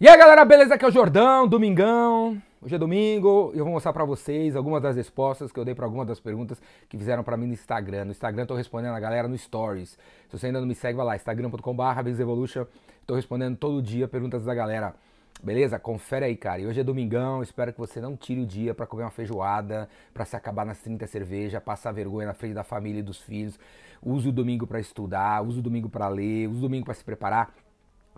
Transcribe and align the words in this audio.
E 0.00 0.06
aí 0.06 0.16
galera, 0.16 0.44
beleza? 0.44 0.76
Aqui 0.76 0.84
é 0.84 0.88
o 0.88 0.92
Jordão, 0.92 1.48
domingão. 1.48 2.40
Hoje 2.62 2.72
é 2.72 2.78
domingo 2.78 3.50
e 3.52 3.58
eu 3.58 3.64
vou 3.64 3.74
mostrar 3.74 3.92
pra 3.92 4.04
vocês 4.04 4.54
algumas 4.54 4.80
das 4.80 4.94
respostas 4.94 5.50
que 5.50 5.58
eu 5.58 5.64
dei 5.64 5.74
pra 5.74 5.86
algumas 5.86 6.06
das 6.06 6.20
perguntas 6.20 6.62
que 6.88 6.96
fizeram 6.96 7.24
pra 7.24 7.36
mim 7.36 7.48
no 7.48 7.52
Instagram. 7.52 8.04
No 8.04 8.12
Instagram 8.12 8.44
eu 8.44 8.46
tô 8.46 8.54
respondendo 8.54 8.94
a 8.94 9.00
galera 9.00 9.26
no 9.26 9.36
Stories. 9.36 9.98
Se 10.28 10.38
você 10.38 10.46
ainda 10.46 10.60
não 10.60 10.68
me 10.68 10.74
segue, 10.76 10.96
vai 10.96 11.04
lá, 11.04 11.16
instagram.com.br 11.16 12.20
Evolution. 12.20 12.64
Tô 13.08 13.16
respondendo 13.16 13.56
todo 13.56 13.82
dia 13.82 14.06
perguntas 14.06 14.44
da 14.44 14.54
galera. 14.54 14.94
Beleza? 15.42 15.80
Confere 15.80 16.26
aí, 16.26 16.36
cara. 16.36 16.60
E 16.60 16.66
hoje 16.68 16.78
é 16.78 16.84
domingão, 16.84 17.42
espero 17.42 17.72
que 17.72 17.78
você 17.80 18.00
não 18.00 18.16
tire 18.16 18.40
o 18.40 18.46
dia 18.46 18.72
pra 18.74 18.86
comer 18.86 19.02
uma 19.02 19.10
feijoada, 19.10 19.88
pra 20.14 20.24
se 20.24 20.36
acabar 20.36 20.64
nas 20.64 20.78
30 20.78 21.08
cerveja, 21.08 21.60
passar 21.60 21.90
vergonha 21.90 22.28
na 22.28 22.34
frente 22.34 22.54
da 22.54 22.62
família 22.62 23.00
e 23.00 23.02
dos 23.02 23.20
filhos. 23.20 23.58
Use 24.00 24.28
o 24.28 24.32
domingo 24.32 24.64
pra 24.64 24.78
estudar, 24.78 25.42
use 25.42 25.58
o 25.58 25.62
domingo 25.62 25.88
pra 25.88 26.06
ler, 26.06 26.46
use 26.46 26.58
o 26.58 26.62
domingo 26.62 26.84
pra 26.84 26.94
se 26.94 27.02
preparar. 27.02 27.52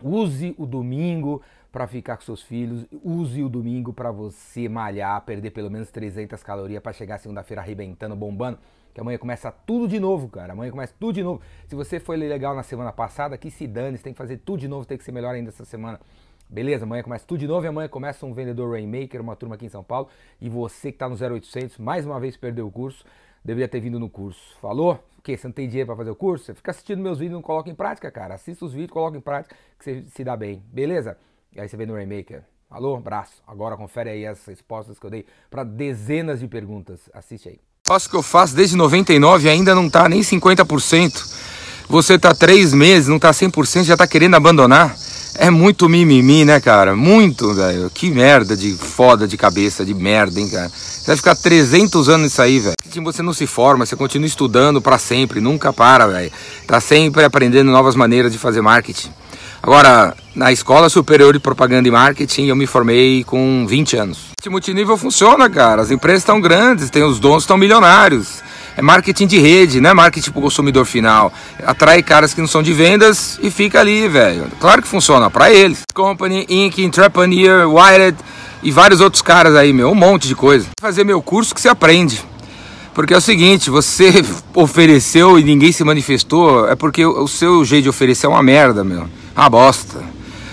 Use 0.03 0.55
o 0.59 0.67
domingo 0.67 1.43
para 1.71 1.87
ficar 1.87 2.17
com 2.17 2.23
seus 2.23 2.43
filhos. 2.43 2.87
Use 3.05 3.43
o 3.43 3.49
domingo 3.49 3.93
para 3.93 4.11
você 4.11 4.69
malhar, 4.69 5.21
perder 5.23 5.51
pelo 5.51 5.71
menos 5.71 5.91
300 5.91 6.43
calorias 6.43 6.83
para 6.83 6.93
chegar 6.93 7.19
segunda-feira 7.19 7.61
arrebentando, 7.61 8.17
bombando. 8.17 8.59
Que 8.93 9.01
amanhã 9.01 9.19
começa 9.19 9.53
tudo 9.53 9.87
de 9.87 10.01
novo, 10.01 10.29
cara. 10.29 10.53
Amanhã 10.53 10.71
começa 10.71 10.93
tudo 10.99 11.15
de 11.15 11.23
novo. 11.23 11.41
Se 11.69 11.75
você 11.75 12.01
foi 12.01 12.17
legal 12.17 12.55
na 12.55 12.63
semana 12.63 12.93
passada, 12.93 13.39
que 13.39 13.51
se 13.51 13.67
dane, 13.67 13.97
você 13.97 14.03
tem 14.03 14.13
que 14.13 14.19
fazer 14.19 14.39
tudo 14.39 14.61
de 14.61 14.69
novo, 14.69 14.85
tem 14.85 14.99
que 14.99 15.05
ser 15.05 15.13
melhor 15.13 15.35
ainda 15.35 15.51
essa 15.51 15.65
semana. 15.65 16.01
Beleza? 16.51 16.85
Amanhã 16.85 17.05
começa 17.05 17.25
tudo 17.25 17.39
de 17.39 17.47
novo 17.47 17.65
e 17.65 17.69
amanhã 17.69 17.89
começa 17.89 18.27
um 18.27 18.35
vendedor 18.35 18.73
Rainmaker, 18.73 19.21
uma 19.21 19.37
turma 19.37 19.55
aqui 19.55 19.67
em 19.67 19.69
São 19.69 19.85
Paulo. 19.85 20.09
E 20.41 20.49
você 20.49 20.91
que 20.91 20.97
está 20.97 21.09
no 21.09 21.15
0800, 21.15 21.79
mais 21.79 22.05
uma 22.05 22.19
vez 22.19 22.37
perdeu 22.37 22.67
o 22.67 22.73
curso, 22.73 23.05
deveria 23.45 23.69
ter 23.69 23.79
vindo 23.79 24.01
no 24.01 24.11
curso. 24.11 24.57
Falou? 24.61 24.95
O 25.17 25.23
quê? 25.23 25.37
Você 25.37 25.47
não 25.47 25.53
tem 25.53 25.69
dinheiro 25.69 25.87
para 25.87 25.97
fazer 25.97 26.11
o 26.11 26.17
curso? 26.17 26.47
Você 26.47 26.55
fica 26.55 26.73
assistindo 26.73 27.01
meus 27.01 27.19
vídeos 27.19 27.35
e 27.35 27.35
não 27.35 27.43
coloca 27.43 27.71
em 27.71 27.75
prática, 27.75 28.11
cara. 28.11 28.35
Assista 28.35 28.65
os 28.65 28.73
vídeos, 28.73 28.91
coloca 28.91 29.17
em 29.17 29.21
prática 29.21 29.55
que 29.79 29.85
você 29.85 30.05
se 30.13 30.25
dá 30.25 30.37
bem. 30.37 30.61
Beleza? 30.73 31.17
E 31.55 31.61
aí 31.61 31.69
você 31.69 31.77
vê 31.77 31.87
no 31.87 31.95
Remaker. 31.95 32.43
Alô, 32.69 32.97
abraço. 32.97 33.41
Agora 33.47 33.77
confere 33.77 34.11
aí 34.11 34.27
as 34.27 34.45
respostas 34.45 34.99
que 34.99 35.07
eu 35.07 35.11
dei 35.11 35.27
para 35.49 35.63
dezenas 35.63 36.41
de 36.41 36.49
perguntas. 36.49 37.09
Assiste 37.15 37.49
aí. 37.49 37.61
Faço 37.87 38.09
o 38.09 38.11
que 38.11 38.17
eu 38.17 38.23
faço 38.23 38.57
desde 38.57 38.77
99 38.77 39.47
e 39.47 39.51
ainda 39.51 39.73
não 39.73 39.89
tá 39.89 40.09
nem 40.09 40.21
50%. 40.21 41.87
Você 41.89 42.19
tá 42.19 42.35
três 42.35 42.75
meses, 42.75 43.07
não 43.07 43.21
tá 43.21 43.31
100%, 43.31 43.85
já 43.85 43.97
tá 43.97 44.07
querendo 44.07 44.35
abandonar. 44.35 44.97
É 45.43 45.49
muito 45.49 45.89
mimimi, 45.89 46.45
né, 46.45 46.61
cara? 46.61 46.95
Muito, 46.95 47.55
velho. 47.55 47.91
Que 47.95 48.11
merda 48.11 48.55
de 48.55 48.75
foda 48.75 49.27
de 49.27 49.39
cabeça, 49.39 49.87
de 49.87 49.95
merda, 49.95 50.39
hein, 50.39 50.47
cara. 50.51 50.69
Você 50.69 51.07
vai 51.07 51.17
ficar 51.17 51.35
300 51.35 52.11
anos 52.11 52.25
nisso 52.25 52.43
aí, 52.43 52.59
velho. 52.59 52.75
Você 53.03 53.23
não 53.23 53.33
se 53.33 53.47
forma, 53.47 53.87
você 53.87 53.97
continua 53.97 54.27
estudando 54.27 54.83
para 54.83 54.99
sempre, 54.99 55.41
nunca 55.41 55.73
para, 55.73 56.07
velho. 56.09 56.31
Tá 56.67 56.79
sempre 56.79 57.25
aprendendo 57.25 57.71
novas 57.71 57.97
maneiras 57.97 58.31
de 58.31 58.37
fazer 58.37 58.61
marketing. 58.61 59.09
Agora, 59.63 60.15
na 60.35 60.53
Escola 60.53 60.91
Superior 60.91 61.33
de 61.33 61.39
Propaganda 61.39 61.89
e 61.89 61.91
Marketing, 61.91 62.49
eu 62.49 62.57
me 62.57 62.67
formei 62.67 63.25
com 63.25 63.65
20 63.67 63.97
anos. 63.97 64.19
Multinível 64.47 64.99
funciona, 64.99 65.49
cara. 65.49 65.81
As 65.81 65.91
empresas 65.91 66.21
estão 66.21 66.39
grandes, 66.39 66.91
tem 66.91 67.03
os 67.03 67.19
donos 67.19 67.45
estão 67.45 67.57
milionários. 67.57 68.43
É 68.77 68.83
marketing 68.83 69.27
de 69.27 69.39
rede, 69.39 69.81
não 69.81 69.91
é 69.91 69.95
marketing 69.95 70.31
para 70.31 70.39
o 70.39 70.43
consumidor 70.43 70.85
final. 70.85 71.33
Atrai 71.65 72.03
caras 72.03 72.33
que 72.33 72.41
não 72.41 72.49
são 72.49 72.63
de 72.63 72.73
vendas 72.73 73.39
e 73.43 73.51
fica 73.51 73.81
ali, 73.81 74.09
velho. 74.09 74.47
Claro 74.61 74.83
que 74.83 74.89
funciona 74.89 75.31
para 75.31 75.53
eles. 75.53 75.81
Company, 75.95 76.47
Inc., 76.49 76.79
Entrepreneur, 76.79 77.69
Wired 77.69 78.17
e 78.63 78.71
vários 78.71 79.01
outros 79.01 79.23
caras 79.23 79.55
aí, 79.55 79.73
meu. 79.73 79.91
Um 79.91 79.95
monte 79.95 80.29
de 80.29 80.35
coisa. 80.35 80.67
Fazer 80.81 81.05
meu 81.05 81.21
curso 81.21 81.55
que 81.55 81.61
você 81.61 81.69
aprende. 81.69 82.23
Porque 82.95 83.15
é 83.15 83.17
o 83.17 83.21
seguinte, 83.21 83.71
você 83.71 84.25
ofereceu 84.55 85.39
e 85.39 85.45
ninguém 85.45 85.73
se 85.73 85.85
manifestou, 85.85 86.69
é 86.69 86.75
porque 86.75 87.05
o 87.05 87.29
seu 87.29 87.65
jeito 87.65 87.85
de 87.85 87.89
oferecer 87.89 88.27
é 88.27 88.29
uma 88.29 88.43
merda, 88.43 88.83
meu. 88.83 89.09
Uma 89.37 89.49
bosta. 89.49 90.03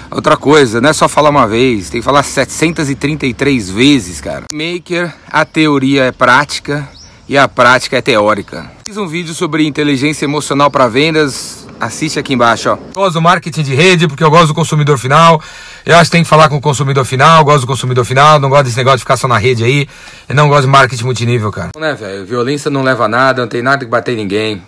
Outra 0.09 0.37
coisa, 0.37 0.79
não 0.79 0.89
é 0.89 0.93
só 0.93 1.09
falar 1.09 1.29
uma 1.29 1.45
vez, 1.45 1.89
tem 1.89 1.99
que 1.99 2.05
falar 2.05 2.23
733 2.23 3.69
vezes, 3.69 4.21
cara. 4.21 4.45
Maker, 4.53 5.13
a 5.29 5.43
teoria 5.43 6.05
é 6.05 6.11
prática 6.13 6.87
e 7.27 7.37
a 7.37 7.47
prática 7.47 7.97
é 7.97 8.01
teórica. 8.01 8.71
Fiz 8.85 8.97
um 8.97 9.07
vídeo 9.07 9.33
sobre 9.33 9.65
inteligência 9.65 10.25
emocional 10.25 10.71
para 10.71 10.87
vendas, 10.87 11.67
assiste 11.79 12.17
aqui 12.17 12.33
embaixo, 12.33 12.69
ó. 12.69 12.77
Gosto 12.93 13.13
do 13.13 13.21
marketing 13.21 13.63
de 13.63 13.75
rede 13.75 14.07
porque 14.07 14.23
eu 14.23 14.29
gosto 14.29 14.47
do 14.47 14.53
consumidor 14.53 14.97
final. 14.97 15.41
Eu 15.85 15.95
acho 15.95 16.05
que 16.05 16.11
tem 16.11 16.23
que 16.23 16.29
falar 16.29 16.49
com 16.49 16.57
o 16.57 16.61
consumidor 16.61 17.05
final, 17.05 17.43
gosto 17.43 17.61
do 17.61 17.67
consumidor 17.67 18.05
final, 18.05 18.39
não 18.39 18.49
gosto 18.49 18.65
desse 18.65 18.77
negócio 18.77 18.97
de 18.97 19.03
ficar 19.03 19.17
só 19.17 19.27
na 19.27 19.37
rede 19.37 19.63
aí. 19.63 19.87
Eu 20.27 20.35
não 20.35 20.47
gosto 20.47 20.63
de 20.63 20.67
marketing 20.67 21.03
multinível, 21.03 21.51
cara. 21.51 21.71
Não 21.75 21.83
é, 21.83 21.93
velho, 21.93 22.25
violência 22.25 22.71
não 22.71 22.83
leva 22.83 23.05
a 23.05 23.07
nada, 23.07 23.41
não 23.41 23.49
tem 23.49 23.61
nada 23.61 23.83
que 23.83 23.91
bater 23.91 24.13
em 24.13 24.17
ninguém. 24.17 24.61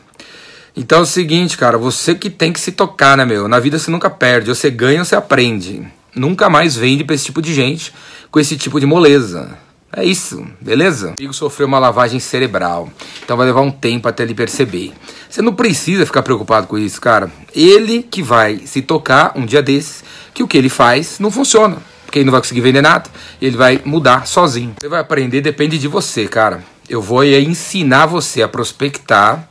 Então 0.75 0.99
é 0.99 1.01
o 1.01 1.05
seguinte, 1.05 1.57
cara, 1.57 1.77
você 1.77 2.15
que 2.15 2.29
tem 2.29 2.53
que 2.53 2.59
se 2.59 2.71
tocar, 2.71 3.17
né, 3.17 3.25
meu? 3.25 3.47
Na 3.47 3.59
vida 3.59 3.77
você 3.77 3.89
nunca 3.89 4.09
perde, 4.09 4.49
ou 4.49 4.55
você 4.55 4.69
ganha 4.69 4.99
ou 4.99 5.05
você 5.05 5.15
aprende. 5.15 5.85
Nunca 6.15 6.49
mais 6.49 6.75
vende 6.75 7.03
pra 7.03 7.15
esse 7.15 7.25
tipo 7.25 7.41
de 7.41 7.53
gente 7.53 7.93
com 8.31 8.39
esse 8.39 8.57
tipo 8.57 8.79
de 8.79 8.85
moleza. 8.85 9.57
É 9.91 10.03
isso, 10.03 10.45
beleza? 10.61 11.09
O 11.09 11.13
amigo 11.19 11.33
sofreu 11.33 11.67
uma 11.67 11.79
lavagem 11.79 12.19
cerebral, 12.19 12.89
então 13.23 13.35
vai 13.35 13.47
levar 13.47 13.61
um 13.61 13.71
tempo 13.71 14.07
até 14.07 14.21
ele 14.21 14.35
perceber. 14.35 14.93
Você 15.27 15.41
não 15.41 15.53
precisa 15.53 16.05
ficar 16.05 16.21
preocupado 16.21 16.67
com 16.67 16.77
isso, 16.77 17.01
cara. 17.01 17.31
Ele 17.55 18.03
que 18.03 18.21
vai 18.21 18.59
se 18.65 18.83
tocar 18.83 19.33
um 19.35 19.45
dia 19.45 19.63
desses 19.63 20.03
que 20.33 20.43
o 20.43 20.47
que 20.47 20.57
ele 20.57 20.69
faz 20.69 21.19
não 21.19 21.31
funciona, 21.31 21.77
porque 22.05 22.19
ele 22.19 22.25
não 22.25 22.31
vai 22.31 22.41
conseguir 22.41 22.61
vender 22.61 22.81
nada, 22.81 23.09
ele 23.41 23.57
vai 23.57 23.81
mudar 23.83 24.27
sozinho. 24.27 24.75
Você 24.79 24.87
vai 24.87 24.99
aprender, 24.99 25.41
depende 25.41 25.79
de 25.79 25.87
você, 25.87 26.27
cara. 26.27 26.63
Eu 26.87 27.01
vou 27.01 27.23
ensinar 27.23 28.05
você 28.05 28.43
a 28.43 28.47
prospectar 28.47 29.47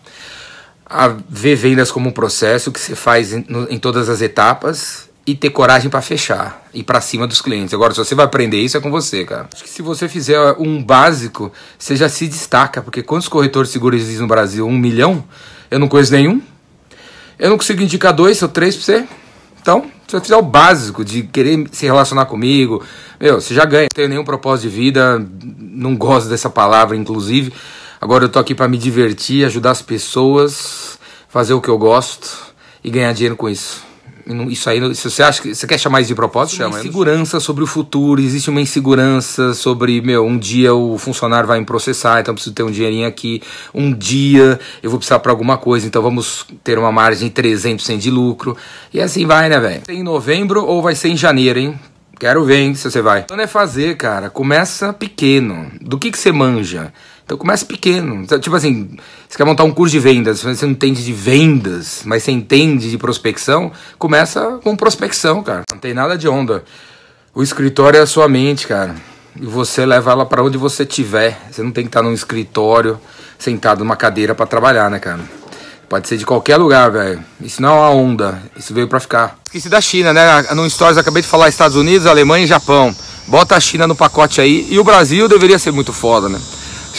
a 0.87 1.09
ver 1.28 1.56
vendas 1.56 1.91
como 1.91 2.09
um 2.09 2.12
processo 2.12 2.72
que 2.72 2.81
você 2.81 2.94
faz 2.94 3.32
em, 3.32 3.44
em 3.69 3.78
todas 3.78 4.09
as 4.09 4.20
etapas 4.20 5.08
e 5.28 5.34
ter 5.34 5.50
coragem 5.50 5.91
para 5.91 6.00
fechar 6.00 6.66
e 6.72 6.83
para 6.83 7.03
cima 7.03 7.27
dos 7.27 7.43
clientes. 7.43 7.75
Agora, 7.75 7.93
se 7.93 7.99
você 7.99 8.15
vai 8.15 8.25
aprender 8.25 8.62
isso, 8.62 8.78
é 8.78 8.81
com 8.81 8.91
você, 8.91 9.27
cara. 9.27 9.47
Acho 9.53 9.62
que 9.62 9.69
se 9.69 9.83
você 9.83 10.09
fizer 10.09 10.56
um 10.59 10.83
básico, 10.83 11.53
você 11.78 11.94
já 11.94 12.09
se 12.09 12.27
destaca, 12.27 12.81
porque 12.81 13.03
quantos 13.03 13.28
corretores 13.28 13.69
seguros 13.69 14.00
existem 14.00 14.22
no 14.22 14.27
Brasil? 14.27 14.67
Um 14.67 14.78
milhão? 14.78 15.22
Eu 15.71 15.78
não 15.78 15.87
conheço 15.87 16.12
nenhum. 16.12 16.41
Eu 17.38 17.50
não 17.50 17.59
consigo 17.59 17.83
indicar 17.83 18.15
dois 18.15 18.41
ou 18.41 18.49
três 18.49 18.75
para 18.75 18.84
você. 18.84 19.09
Então, 19.61 19.83
se 20.06 20.12
você 20.12 20.21
fizer 20.22 20.37
o 20.37 20.41
básico 20.41 21.05
de 21.05 21.25
querer 21.25 21.69
se 21.72 21.84
relacionar 21.84 22.25
comigo, 22.25 22.83
meu, 23.21 23.38
você 23.38 23.53
já 23.53 23.67
ganha. 23.67 23.83
Não 23.83 23.94
tenho 23.94 24.09
nenhum 24.09 24.25
propósito 24.25 24.71
de 24.71 24.75
vida, 24.75 25.22
não 25.59 25.94
gosto 25.94 26.31
dessa 26.31 26.49
palavra, 26.49 26.97
inclusive. 26.97 27.53
Agora 28.00 28.25
eu 28.25 28.31
tô 28.31 28.38
aqui 28.38 28.55
para 28.55 28.67
me 28.67 28.78
divertir, 28.78 29.44
ajudar 29.44 29.72
as 29.72 29.83
pessoas, 29.83 30.99
fazer 31.28 31.53
o 31.53 31.61
que 31.61 31.69
eu 31.69 31.77
gosto 31.77 32.34
e 32.83 32.88
ganhar 32.88 33.12
dinheiro 33.12 33.37
com 33.37 33.47
isso. 33.47 33.88
Isso 34.49 34.69
aí, 34.69 34.94
se 34.94 35.11
você 35.11 35.22
acha 35.22 35.41
que 35.41 35.55
você 35.55 35.66
quer 35.66 35.78
chamar 35.78 36.00
isso 36.00 36.09
de 36.09 36.15
propósito, 36.15 36.56
chama. 36.56 36.77
Uma 36.77 36.81
insegurança 36.81 37.41
sobre 37.41 37.65
o 37.65 37.66
futuro, 37.66 38.21
existe 38.21 38.50
uma 38.50 38.61
insegurança 38.61 39.55
sobre, 39.55 40.00
meu, 40.03 40.27
um 40.27 40.37
dia 40.37 40.75
o 40.75 40.99
funcionário 40.99 41.47
vai 41.47 41.59
me 41.59 41.65
processar, 41.65 42.21
então 42.21 42.34
preciso 42.34 42.55
ter 42.55 42.62
um 42.62 42.71
dinheirinho 42.71 43.09
aqui. 43.09 43.43
Um 43.72 43.93
dia 43.93 44.61
eu 44.83 44.91
vou 44.91 44.99
precisar 44.99 45.19
para 45.21 45.33
alguma 45.33 45.56
coisa, 45.56 45.87
então 45.87 46.03
vamos 46.03 46.44
ter 46.62 46.78
uma 46.78 46.93
margem 46.93 47.28
de 47.28 47.34
300% 47.34 47.99
de 47.99 48.11
lucro. 48.11 48.56
E 48.93 49.00
assim 49.00 49.27
vai, 49.27 49.49
né, 49.49 49.59
velho? 49.59 49.83
Em 49.88 50.03
novembro 50.03 50.65
ou 50.65 50.83
vai 50.83 50.94
ser 50.94 51.09
em 51.09 51.17
janeiro, 51.17 51.59
hein? 51.59 51.78
Quero 52.19 52.44
ver, 52.44 52.59
hein, 52.59 52.75
se 52.75 52.91
você 52.91 53.00
vai. 53.00 53.21
Então 53.21 53.38
é 53.38 53.47
fazer, 53.47 53.97
cara. 53.97 54.28
Começa 54.28 54.93
pequeno. 54.93 55.71
Do 55.81 55.97
que, 55.99 56.11
que 56.11 56.19
você 56.19 56.33
manja? 56.33 56.93
Então 57.28 57.37
começa 57.37 57.62
pequeno. 57.66 58.22
Então, 58.22 58.41
tipo 58.41 58.56
assim, 58.56 58.89
você 59.28 59.37
quer 59.37 59.44
montar 59.44 59.62
um 59.62 59.71
curso 59.71 59.93
de 59.93 59.99
vendas, 59.99 60.43
você 60.43 60.65
não 60.65 60.72
entende 60.72 61.05
de 61.05 61.12
vendas, 61.12 62.00
mas 62.06 62.22
você 62.22 62.33
entende 62.33 62.91
de 62.91 62.97
prospecção, 62.97 63.71
começa 63.99 64.59
com 64.65 64.75
prospecção, 64.75 65.43
cara. 65.43 65.61
Não 65.71 65.77
tem 65.77 65.93
nada 65.93 66.17
de 66.17 66.27
onda. 66.27 66.65
O 67.34 67.43
escritório 67.43 67.99
é 67.99 68.00
a 68.00 68.06
sua 68.06 68.31
mente, 68.31 68.67
cara. 68.67 68.94
E 69.38 69.44
você 69.44 69.84
leva 69.84 70.11
ela 70.11 70.25
para 70.25 70.43
onde 70.43 70.56
você 70.56 70.87
tiver. 70.87 71.38
Você 71.53 71.62
não 71.62 71.71
tem 71.71 71.84
que 71.84 71.91
estar 71.91 72.03
num 72.03 72.15
escritório, 72.15 72.99
sentado 73.38 73.81
numa 73.81 73.94
cadeira 73.94 74.34
para 74.34 74.47
trabalhar, 74.47 74.91
né, 74.91 74.99
cara? 74.99 75.21
Pode 75.87 76.09
ser 76.09 76.17
de 76.17 76.25
qualquer 76.25 76.56
lugar, 76.56 76.91
velho. 76.91 77.22
Isso 77.43 77.61
não 77.61 77.69
é 77.69 77.72
uma 77.72 77.91
onda. 77.91 78.43
Isso 78.56 78.72
veio 78.72 78.88
para 78.88 79.00
ficar. 79.00 79.37
Esqueci 79.44 79.69
da 79.69 79.83
China, 79.83 80.15
né? 80.15 80.44
No 80.55 80.69
Stories 80.69 80.97
acabei 80.97 81.21
de 81.21 81.28
falar 81.28 81.50
Estados 81.50 81.77
Unidos, 81.77 82.06
Alemanha 82.06 82.44
e 82.44 82.49
Japão. 82.49 82.97
Bota 83.26 83.55
a 83.55 83.61
China 83.61 83.87
no 83.87 83.94
pacote 83.94 84.41
aí. 84.41 84.67
E 84.70 84.79
o 84.79 84.85
Brasil 84.85 85.29
deveria 85.29 85.58
ser 85.58 85.73
muito 85.73 85.93
foda, 85.93 86.31
né? 86.31 86.41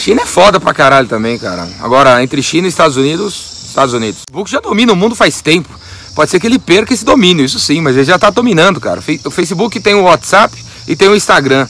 China 0.00 0.22
é 0.22 0.26
foda 0.26 0.58
pra 0.58 0.72
caralho 0.72 1.06
também, 1.06 1.38
cara. 1.38 1.68
Agora, 1.78 2.22
entre 2.22 2.42
China 2.42 2.66
e 2.66 2.70
Estados 2.70 2.96
Unidos, 2.96 3.66
Estados 3.68 3.92
Unidos. 3.92 4.22
O 4.22 4.32
Facebook 4.32 4.50
já 4.50 4.58
domina 4.58 4.94
o 4.94 4.96
mundo 4.96 5.14
faz 5.14 5.42
tempo. 5.42 5.68
Pode 6.14 6.30
ser 6.30 6.40
que 6.40 6.46
ele 6.46 6.58
perca 6.58 6.94
esse 6.94 7.04
domínio, 7.04 7.44
isso 7.44 7.58
sim, 7.60 7.82
mas 7.82 7.94
ele 7.94 8.06
já 8.06 8.18
tá 8.18 8.30
dominando, 8.30 8.80
cara. 8.80 9.02
O 9.26 9.30
Facebook 9.30 9.78
tem 9.78 9.94
o 9.94 10.04
WhatsApp 10.04 10.56
e 10.88 10.96
tem 10.96 11.06
o 11.06 11.14
Instagram. 11.14 11.68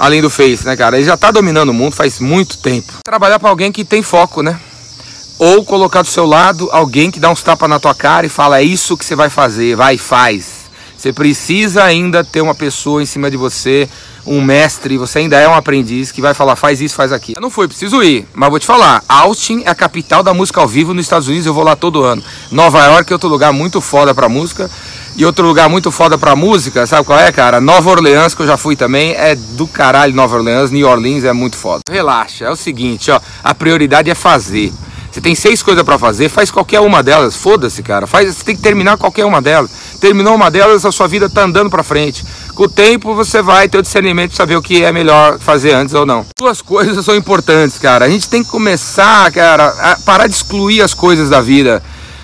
Além 0.00 0.20
do 0.20 0.28
Face, 0.28 0.66
né, 0.66 0.76
cara? 0.76 0.96
Ele 0.96 1.06
já 1.06 1.16
tá 1.16 1.30
dominando 1.30 1.68
o 1.68 1.72
mundo 1.72 1.94
faz 1.94 2.18
muito 2.18 2.58
tempo. 2.58 2.92
Trabalhar 3.04 3.38
para 3.38 3.50
alguém 3.50 3.70
que 3.70 3.84
tem 3.84 4.02
foco, 4.02 4.42
né? 4.42 4.58
Ou 5.38 5.64
colocar 5.64 6.02
do 6.02 6.08
seu 6.08 6.26
lado 6.26 6.68
alguém 6.72 7.08
que 7.08 7.20
dá 7.20 7.30
uns 7.30 7.40
tapas 7.40 7.70
na 7.70 7.78
tua 7.78 7.94
cara 7.94 8.26
e 8.26 8.28
fala: 8.28 8.58
é 8.58 8.64
isso 8.64 8.96
que 8.96 9.04
você 9.04 9.14
vai 9.14 9.30
fazer, 9.30 9.76
vai 9.76 9.96
faz. 9.96 10.64
Você 10.98 11.12
precisa 11.12 11.84
ainda 11.84 12.24
ter 12.24 12.40
uma 12.40 12.54
pessoa 12.54 13.00
em 13.00 13.06
cima 13.06 13.30
de 13.30 13.36
você, 13.36 13.88
um 14.26 14.40
mestre, 14.40 14.96
você 14.96 15.20
ainda 15.20 15.38
é 15.38 15.48
um 15.48 15.54
aprendiz 15.54 16.10
que 16.10 16.20
vai 16.20 16.34
falar, 16.34 16.56
faz 16.56 16.80
isso, 16.80 16.94
faz 16.94 17.12
aquilo. 17.12 17.40
Não 17.40 17.50
fui, 17.50 17.68
preciso 17.68 18.02
ir, 18.02 18.26
mas 18.34 18.50
vou 18.50 18.58
te 18.58 18.66
falar, 18.66 19.02
Austin 19.08 19.62
é 19.64 19.70
a 19.70 19.74
capital 19.74 20.22
da 20.22 20.32
música 20.32 20.60
ao 20.60 20.68
vivo 20.68 20.94
nos 20.94 21.04
Estados 21.04 21.28
Unidos, 21.28 21.46
eu 21.46 21.54
vou 21.54 21.64
lá 21.64 21.76
todo 21.76 22.02
ano. 22.02 22.22
Nova 22.50 22.84
York 22.84 23.12
é 23.12 23.14
outro 23.14 23.28
lugar 23.28 23.52
muito 23.52 23.80
foda 23.80 24.14
pra 24.14 24.28
música. 24.28 24.70
E 25.16 25.24
outro 25.24 25.46
lugar 25.46 25.68
muito 25.68 25.92
foda 25.92 26.18
pra 26.18 26.34
música, 26.34 26.88
sabe 26.88 27.06
qual 27.06 27.16
é, 27.16 27.30
cara? 27.30 27.60
Nova 27.60 27.88
Orleans, 27.88 28.34
que 28.34 28.42
eu 28.42 28.46
já 28.48 28.56
fui 28.56 28.74
também, 28.74 29.12
é 29.12 29.36
do 29.36 29.64
caralho 29.64 30.12
Nova 30.12 30.34
Orleans, 30.34 30.72
New 30.72 30.88
Orleans 30.88 31.22
é 31.22 31.32
muito 31.32 31.56
foda. 31.56 31.82
Relaxa, 31.88 32.46
é 32.46 32.50
o 32.50 32.56
seguinte, 32.56 33.12
ó, 33.12 33.20
a 33.44 33.54
prioridade 33.54 34.10
é 34.10 34.14
fazer. 34.16 34.72
Você 35.14 35.20
tem 35.20 35.36
seis 35.36 35.62
coisas 35.62 35.84
para 35.84 35.96
fazer, 35.96 36.28
faz 36.28 36.50
qualquer 36.50 36.80
uma 36.80 37.00
delas, 37.00 37.36
foda-se, 37.36 37.80
cara. 37.84 38.04
Faz, 38.04 38.34
você 38.34 38.42
tem 38.42 38.56
que 38.56 38.62
terminar 38.62 38.96
qualquer 38.96 39.24
uma 39.24 39.40
delas. 39.40 39.70
Terminou 40.00 40.34
uma 40.34 40.50
delas, 40.50 40.84
a 40.84 40.90
sua 40.90 41.06
vida 41.06 41.30
tá 41.30 41.44
andando 41.44 41.70
para 41.70 41.84
frente. 41.84 42.24
Com 42.54 42.64
o 42.64 42.68
tempo 42.68 43.16
você 43.16 43.42
vai 43.42 43.68
ter 43.68 43.78
o 43.78 43.82
discernimento 43.82 44.30
para 44.30 44.36
saber 44.36 44.56
o 44.56 44.62
que 44.62 44.84
é 44.84 44.92
melhor 44.92 45.40
fazer 45.40 45.72
antes 45.72 45.92
ou 45.92 46.06
não. 46.06 46.24
Duas 46.38 46.62
coisas 46.62 47.04
são 47.04 47.16
importantes, 47.16 47.78
cara. 47.80 48.04
A 48.04 48.08
gente 48.08 48.28
tem 48.28 48.44
que 48.44 48.50
começar, 48.50 49.30
cara, 49.32 49.66
a 49.70 49.96
parar 49.96 50.28
de 50.28 50.34
excluir 50.34 50.80
as 50.80 50.94
coisas 50.94 51.28
da 51.28 51.40
vida. 51.40 51.82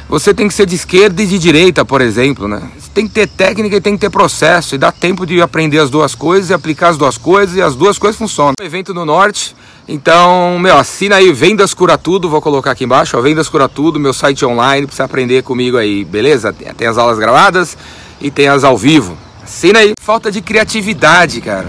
Você 0.08 0.32
tem 0.32 0.46
que 0.46 0.54
ser 0.54 0.66
de 0.66 0.76
esquerda 0.76 1.20
e 1.20 1.26
de 1.26 1.36
direita, 1.36 1.84
por 1.84 2.00
exemplo, 2.00 2.46
né? 2.46 2.62
Você 2.78 2.90
tem 2.94 3.08
que 3.08 3.14
ter 3.14 3.28
técnica 3.28 3.76
e 3.76 3.80
tem 3.80 3.94
que 3.94 4.00
ter 4.00 4.10
processo. 4.10 4.76
E 4.76 4.78
dá 4.78 4.92
tempo 4.92 5.26
de 5.26 5.42
aprender 5.42 5.80
as 5.80 5.90
duas 5.90 6.14
coisas 6.14 6.50
e 6.50 6.54
aplicar 6.54 6.90
as 6.90 6.96
duas 6.96 7.18
coisas 7.18 7.56
e 7.56 7.62
as 7.62 7.74
duas 7.74 7.98
coisas 7.98 8.16
funcionam. 8.16 8.54
Um 8.60 8.64
evento 8.64 8.94
no 8.94 9.04
norte, 9.04 9.56
então, 9.88 10.60
meu, 10.60 10.76
assina 10.78 11.16
aí 11.16 11.32
Vendas 11.32 11.74
Cura 11.74 11.98
Tudo, 11.98 12.30
vou 12.30 12.40
colocar 12.40 12.70
aqui 12.70 12.84
embaixo, 12.84 13.16
ó, 13.16 13.20
Vendas 13.20 13.48
Cura 13.48 13.68
Tudo, 13.68 13.98
meu 13.98 14.12
site 14.12 14.44
online, 14.44 14.86
pra 14.86 14.94
você 14.94 15.02
aprender 15.02 15.42
comigo 15.42 15.76
aí, 15.76 16.04
beleza? 16.04 16.52
Tem 16.52 16.86
as 16.86 16.98
aulas 16.98 17.18
gravadas 17.18 17.76
e 18.20 18.30
tem 18.30 18.46
as 18.46 18.62
ao 18.62 18.78
vivo. 18.78 19.16
Assina 19.50 19.80
aí. 19.80 19.94
Falta 20.00 20.30
de 20.30 20.40
criatividade, 20.40 21.40
cara. 21.40 21.68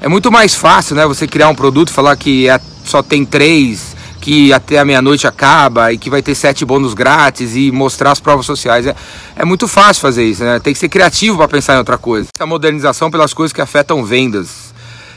É 0.00 0.06
muito 0.06 0.30
mais 0.30 0.54
fácil, 0.54 0.94
né, 0.94 1.04
você 1.04 1.26
criar 1.26 1.48
um 1.48 1.56
produto 1.56 1.92
falar 1.92 2.16
que 2.16 2.48
é, 2.48 2.60
só 2.84 3.02
tem 3.02 3.24
três 3.24 3.96
que 4.20 4.52
até 4.52 4.78
a 4.78 4.84
meia-noite 4.84 5.26
acaba 5.26 5.92
e 5.92 5.98
que 5.98 6.08
vai 6.08 6.22
ter 6.22 6.36
sete 6.36 6.64
bônus 6.64 6.94
grátis 6.94 7.56
e 7.56 7.72
mostrar 7.72 8.12
as 8.12 8.20
provas 8.20 8.46
sociais. 8.46 8.86
É, 8.86 8.94
é 9.34 9.44
muito 9.44 9.66
fácil 9.66 10.02
fazer 10.02 10.24
isso, 10.24 10.44
né? 10.44 10.60
Tem 10.60 10.72
que 10.72 10.78
ser 10.78 10.88
criativo 10.88 11.36
para 11.36 11.48
pensar 11.48 11.74
em 11.74 11.78
outra 11.78 11.98
coisa. 11.98 12.28
Essa 12.36 12.46
modernização 12.46 13.10
pelas 13.10 13.34
coisas 13.34 13.52
que 13.52 13.60
afetam 13.60 14.04
vendas. 14.04 14.65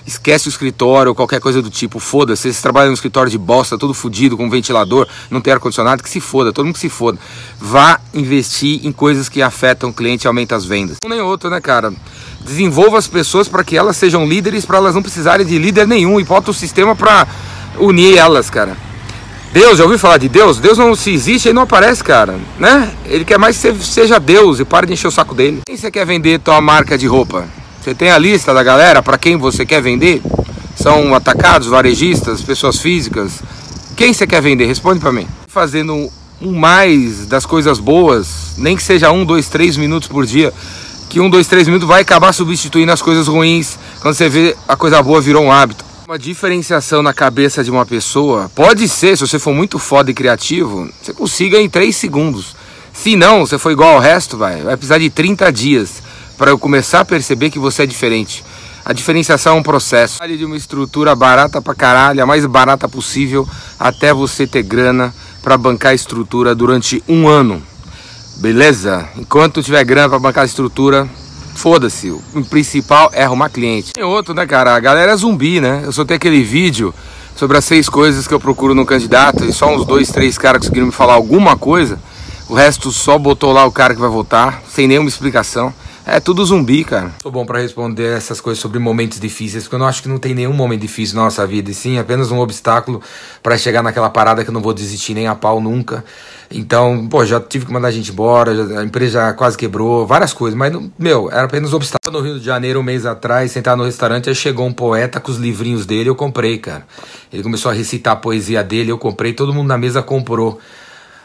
Esquece 0.09 0.47
o 0.47 0.49
escritório 0.49 1.09
ou 1.09 1.15
qualquer 1.15 1.39
coisa 1.39 1.61
do 1.61 1.69
tipo, 1.69 1.99
foda-se. 1.99 2.51
Você 2.51 2.59
trabalha 2.63 2.87
num 2.87 2.95
escritório 2.95 3.29
de 3.29 3.37
bosta, 3.37 3.77
todo 3.77 3.93
fodido, 3.93 4.35
com 4.35 4.49
ventilador, 4.49 5.07
não 5.29 5.39
tem 5.39 5.53
ar-condicionado, 5.53 6.01
que 6.01 6.09
se 6.09 6.19
foda, 6.19 6.51
todo 6.51 6.65
mundo 6.65 6.73
que 6.73 6.79
se 6.79 6.89
foda. 6.89 7.19
Vá 7.59 7.99
investir 8.11 8.83
em 8.87 8.91
coisas 8.91 9.29
que 9.29 9.39
afetam 9.39 9.91
o 9.91 9.93
cliente 9.93 10.25
e 10.25 10.27
aumentam 10.27 10.57
as 10.57 10.65
vendas. 10.65 10.97
Um 11.05 11.09
nem 11.09 11.21
outro, 11.21 11.47
né, 11.51 11.61
cara? 11.61 11.93
Desenvolva 12.41 12.97
as 12.97 13.05
pessoas 13.05 13.47
para 13.47 13.63
que 13.63 13.77
elas 13.77 13.97
sejam 13.97 14.27
líderes, 14.27 14.65
para 14.65 14.77
elas 14.79 14.95
não 14.95 15.03
precisarem 15.03 15.45
de 15.45 15.59
líder 15.59 15.87
nenhum 15.87 16.19
e 16.19 16.23
bota 16.23 16.49
o 16.49 16.55
sistema 16.55 16.95
para 16.95 17.27
unir 17.77 18.17
elas, 18.17 18.49
cara. 18.49 18.75
Deus, 19.53 19.77
já 19.77 19.83
ouviu 19.83 19.99
falar 19.99 20.17
de 20.17 20.27
Deus? 20.27 20.57
Deus 20.57 20.75
não 20.75 20.95
se 20.95 21.11
existe, 21.11 21.49
ele 21.49 21.53
não 21.53 21.63
aparece, 21.63 22.03
cara, 22.03 22.39
né? 22.57 22.91
Ele 23.05 23.23
quer 23.23 23.37
mais 23.37 23.55
que 23.55 23.71
você 23.73 23.83
seja 23.83 24.19
Deus 24.19 24.59
e 24.59 24.65
pare 24.65 24.87
de 24.87 24.93
encher 24.93 25.07
o 25.07 25.11
saco 25.11 25.35
dele. 25.35 25.59
Quem 25.67 25.77
você 25.77 25.91
quer 25.91 26.03
vender 26.03 26.39
tua 26.39 26.59
marca 26.59 26.97
de 26.97 27.05
roupa? 27.05 27.47
Você 27.81 27.95
tem 27.95 28.11
a 28.11 28.17
lista 28.17 28.53
da 28.53 28.61
galera 28.61 29.01
para 29.01 29.17
quem 29.17 29.37
você 29.37 29.65
quer 29.65 29.81
vender? 29.81 30.21
São 30.75 31.15
atacados, 31.15 31.69
varejistas, 31.69 32.41
pessoas 32.41 32.79
físicas? 32.79 33.41
Quem 33.95 34.13
você 34.13 34.27
quer 34.27 34.41
vender? 34.41 34.65
Responde 34.65 34.99
para 34.99 35.13
mim. 35.13 35.25
Fazendo 35.47 36.11
um 36.41 36.51
mais 36.51 37.25
das 37.25 37.45
coisas 37.45 37.79
boas, 37.79 38.55
nem 38.57 38.75
que 38.75 38.83
seja 38.83 39.11
um, 39.11 39.23
dois, 39.23 39.47
três 39.47 39.77
minutos 39.77 40.09
por 40.09 40.25
dia, 40.25 40.53
que 41.09 41.21
um, 41.21 41.29
dois, 41.29 41.47
três 41.47 41.67
minutos 41.67 41.87
vai 41.87 42.01
acabar 42.01 42.33
substituindo 42.33 42.91
as 42.91 43.01
coisas 43.01 43.27
ruins. 43.27 43.79
Quando 44.01 44.13
você 44.13 44.27
vê 44.27 44.57
a 44.67 44.75
coisa 44.75 45.01
boa 45.01 45.21
virou 45.21 45.43
um 45.43 45.51
hábito. 45.51 45.85
Uma 46.05 46.19
diferenciação 46.19 47.01
na 47.01 47.13
cabeça 47.13 47.63
de 47.63 47.71
uma 47.71 47.85
pessoa 47.85 48.51
pode 48.53 48.89
ser, 48.89 49.17
se 49.17 49.25
você 49.25 49.39
for 49.39 49.53
muito 49.53 49.79
foda 49.79 50.11
e 50.11 50.13
criativo, 50.13 50.89
você 51.01 51.13
consiga 51.13 51.57
em 51.57 51.69
3 51.69 51.95
segundos. 51.95 52.57
Se 52.91 53.15
não, 53.15 53.45
você 53.45 53.57
for 53.57 53.71
igual 53.71 53.95
ao 53.95 53.99
resto, 54.01 54.35
vai, 54.35 54.61
vai 54.61 54.75
precisar 54.75 54.97
de 54.97 55.09
30 55.09 55.49
dias 55.53 56.08
para 56.39 56.51
eu 56.51 56.57
começar 56.57 57.01
a 57.01 57.05
perceber 57.05 57.49
que 57.49 57.59
você 57.59 57.83
é 57.83 57.85
diferente. 57.85 58.45
A 58.85 58.93
diferenciação 58.93 59.57
é 59.57 59.59
um 59.59 59.61
processo. 59.61 60.25
De 60.25 60.45
uma 60.45 60.55
estrutura 60.55 61.13
barata 61.13 61.61
pra 61.61 61.75
caralho, 61.75 62.23
a 62.23 62.25
mais 62.25 62.45
barata 62.45 62.87
possível, 62.87 63.45
até 63.77 64.13
você 64.13 64.47
ter 64.47 64.63
grana 64.63 65.13
para 65.43 65.57
bancar 65.57 65.91
a 65.91 65.93
estrutura 65.93 66.55
durante 66.55 67.03
um 67.09 67.27
ano. 67.27 67.61
Beleza? 68.37 69.09
Enquanto 69.17 69.61
tiver 69.61 69.83
grana 69.83 70.07
para 70.07 70.17
bancar 70.17 70.43
a 70.43 70.45
estrutura, 70.45 71.09
foda-se. 71.55 72.09
O 72.09 72.45
principal 72.49 73.09
é 73.11 73.25
arrumar 73.25 73.49
cliente. 73.49 73.91
Tem 73.91 74.03
outro, 74.05 74.33
né, 74.33 74.47
cara? 74.47 74.73
A 74.73 74.79
galera 74.79 75.11
é 75.11 75.15
zumbi, 75.17 75.59
né? 75.59 75.81
Eu 75.83 75.91
só 75.91 76.05
tenho 76.05 76.15
aquele 76.15 76.41
vídeo 76.41 76.95
sobre 77.35 77.57
as 77.57 77.65
seis 77.65 77.89
coisas 77.89 78.29
que 78.29 78.33
eu 78.33 78.39
procuro 78.39 78.73
no 78.73 78.85
candidato 78.85 79.43
e 79.43 79.51
só 79.51 79.75
uns 79.75 79.85
dois, 79.85 80.07
três 80.07 80.37
caras 80.37 80.61
conseguiram 80.61 80.87
me 80.87 80.93
falar 80.93 81.15
alguma 81.15 81.57
coisa. 81.57 81.99
O 82.47 82.53
resto 82.53 82.93
só 82.93 83.17
botou 83.17 83.51
lá 83.51 83.65
o 83.65 83.71
cara 83.73 83.93
que 83.93 83.99
vai 83.99 84.09
votar, 84.09 84.63
sem 84.73 84.87
nenhuma 84.87 85.09
explicação. 85.09 85.73
É 86.05 86.19
tudo 86.19 86.43
zumbi, 86.45 86.83
cara. 86.83 87.13
Sou 87.21 87.31
bom 87.31 87.45
para 87.45 87.59
responder 87.59 88.17
essas 88.17 88.41
coisas 88.41 88.59
sobre 88.59 88.79
momentos 88.79 89.19
difíceis, 89.19 89.63
porque 89.63 89.75
eu 89.75 89.79
não 89.79 89.85
acho 89.85 90.01
que 90.01 90.09
não 90.09 90.17
tem 90.17 90.33
nenhum 90.33 90.53
momento 90.53 90.81
difícil 90.81 91.15
na 91.17 91.23
nossa 91.23 91.45
vida, 91.45 91.69
e 91.69 91.73
sim 91.73 91.99
apenas 91.99 92.31
um 92.31 92.39
obstáculo 92.39 93.01
para 93.43 93.57
chegar 93.57 93.83
naquela 93.83 94.09
parada 94.09 94.43
que 94.43 94.49
eu 94.49 94.53
não 94.53 94.61
vou 94.61 94.73
desistir 94.73 95.13
nem 95.13 95.27
a 95.27 95.35
pau 95.35 95.61
nunca. 95.61 96.03
Então, 96.49 97.07
pô, 97.07 97.23
já 97.23 97.39
tive 97.39 97.65
que 97.65 97.71
mandar 97.71 97.89
a 97.89 97.91
gente 97.91 98.11
embora, 98.11 98.79
a 98.79 98.83
empresa 98.83 99.33
quase 99.33 99.57
quebrou, 99.57 100.07
várias 100.07 100.33
coisas, 100.33 100.57
mas, 100.57 100.73
meu, 100.97 101.29
era 101.31 101.43
apenas 101.43 101.73
um 101.73 101.75
obstáculo. 101.75 101.99
No 102.09 102.21
Rio 102.21 102.39
de 102.39 102.45
Janeiro, 102.45 102.79
um 102.79 102.83
mês 102.83 103.05
atrás, 103.05 103.51
sentar 103.51 103.77
no 103.77 103.83
restaurante, 103.83 104.29
aí 104.29 104.35
chegou 104.35 104.65
um 104.65 104.73
poeta 104.73 105.19
com 105.19 105.31
os 105.31 105.37
livrinhos 105.37 105.85
dele, 105.85 106.09
eu 106.09 106.15
comprei, 106.15 106.57
cara. 106.57 106.87
Ele 107.31 107.43
começou 107.43 107.69
a 107.69 107.73
recitar 107.73 108.13
a 108.13 108.15
poesia 108.15 108.63
dele, 108.63 108.91
eu 108.91 108.97
comprei, 108.97 109.33
todo 109.33 109.53
mundo 109.53 109.67
na 109.67 109.77
mesa 109.77 110.01
comprou. 110.01 110.59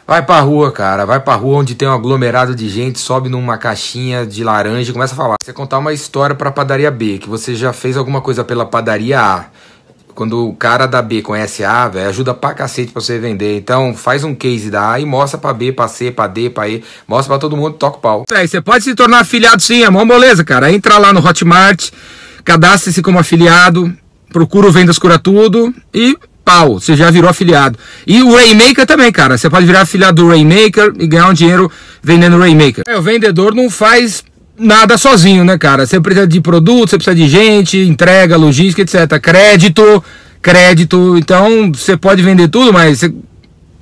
Vai 0.07 0.23
pra 0.23 0.39
rua, 0.39 0.71
cara. 0.71 1.03
Vai 1.05 1.19
pra 1.19 1.33
rua 1.33 1.57
onde 1.57 1.73
tem 1.73 1.87
um 1.87 1.93
aglomerado 1.93 2.53
de 2.53 2.69
gente, 2.69 2.99
sobe 2.99 3.27
numa 3.27 3.57
caixinha 3.57 4.25
de 4.25 4.43
laranja 4.43 4.91
e 4.91 4.93
começa 4.93 5.13
a 5.13 5.17
falar. 5.17 5.35
Você 5.43 5.51
contar 5.51 5.79
uma 5.79 5.93
história 5.93 6.35
pra 6.35 6.51
padaria 6.51 6.91
B, 6.91 7.17
que 7.17 7.27
você 7.27 7.55
já 7.55 7.73
fez 7.73 7.97
alguma 7.97 8.21
coisa 8.21 8.43
pela 8.43 8.65
padaria 8.65 9.19
A. 9.19 9.45
Quando 10.13 10.47
o 10.47 10.55
cara 10.55 10.85
da 10.85 11.01
B 11.01 11.21
conhece 11.21 11.63
A, 11.63 11.89
velho, 11.89 12.07
ajuda 12.07 12.33
pra 12.33 12.53
cacete 12.53 12.91
pra 12.91 13.01
você 13.01 13.17
vender. 13.19 13.57
Então 13.57 13.93
faz 13.95 14.23
um 14.23 14.33
case 14.33 14.69
da 14.69 14.91
A 14.91 14.99
e 14.99 15.05
mostra 15.05 15.39
pra 15.39 15.51
B, 15.51 15.73
pra 15.73 15.87
C, 15.87 16.11
pra 16.11 16.27
D, 16.27 16.49
pra 16.49 16.69
E. 16.69 16.83
Mostra 17.07 17.33
pra 17.33 17.39
todo 17.39 17.57
mundo, 17.57 17.75
toca 17.75 17.97
o 17.97 17.99
pau. 17.99 18.23
Véi, 18.29 18.47
você 18.47 18.61
pode 18.61 18.83
se 18.83 18.95
tornar 18.95 19.21
afiliado 19.21 19.61
sim, 19.61 19.83
é 19.83 19.89
mó 19.89 20.05
moleza, 20.05 20.43
cara. 20.43 20.71
Entra 20.71 20.99
lá 20.99 21.11
no 21.11 21.19
Hotmart, 21.19 21.89
cadastre-se 22.45 23.01
como 23.01 23.19
afiliado, 23.19 23.91
procura 24.31 24.67
o 24.67 24.71
Vendas 24.71 24.99
Cura 24.99 25.17
Tudo 25.17 25.73
e 25.93 26.15
pau, 26.45 26.79
você 26.79 26.95
já 26.95 27.09
virou 27.09 27.29
afiliado. 27.29 27.77
E 28.05 28.21
o 28.21 28.35
Rainmaker 28.35 28.85
também, 28.85 29.11
cara. 29.11 29.37
Você 29.37 29.49
pode 29.49 29.65
virar 29.65 29.81
afiliado 29.81 30.21
do 30.21 30.29
Rainmaker 30.29 30.93
e 30.99 31.07
ganhar 31.07 31.27
um 31.27 31.33
dinheiro 31.33 31.69
vendendo 32.01 32.37
Rainmaker. 32.37 32.83
É, 32.87 32.95
o 32.95 33.01
vendedor 33.01 33.55
não 33.55 33.69
faz 33.69 34.23
nada 34.57 34.97
sozinho, 34.97 35.43
né, 35.43 35.57
cara? 35.57 35.85
Você 35.85 35.99
precisa 35.99 36.27
de 36.27 36.39
produto, 36.39 36.91
você 36.91 36.97
precisa 36.97 37.15
de 37.15 37.27
gente, 37.27 37.77
entrega, 37.79 38.37
logística, 38.37 38.83
etc. 38.83 39.19
Crédito, 39.19 40.03
crédito. 40.41 41.17
Então, 41.17 41.71
você 41.73 41.97
pode 41.97 42.21
vender 42.21 42.47
tudo, 42.47 42.71
mas 42.71 42.99
você 42.99 43.13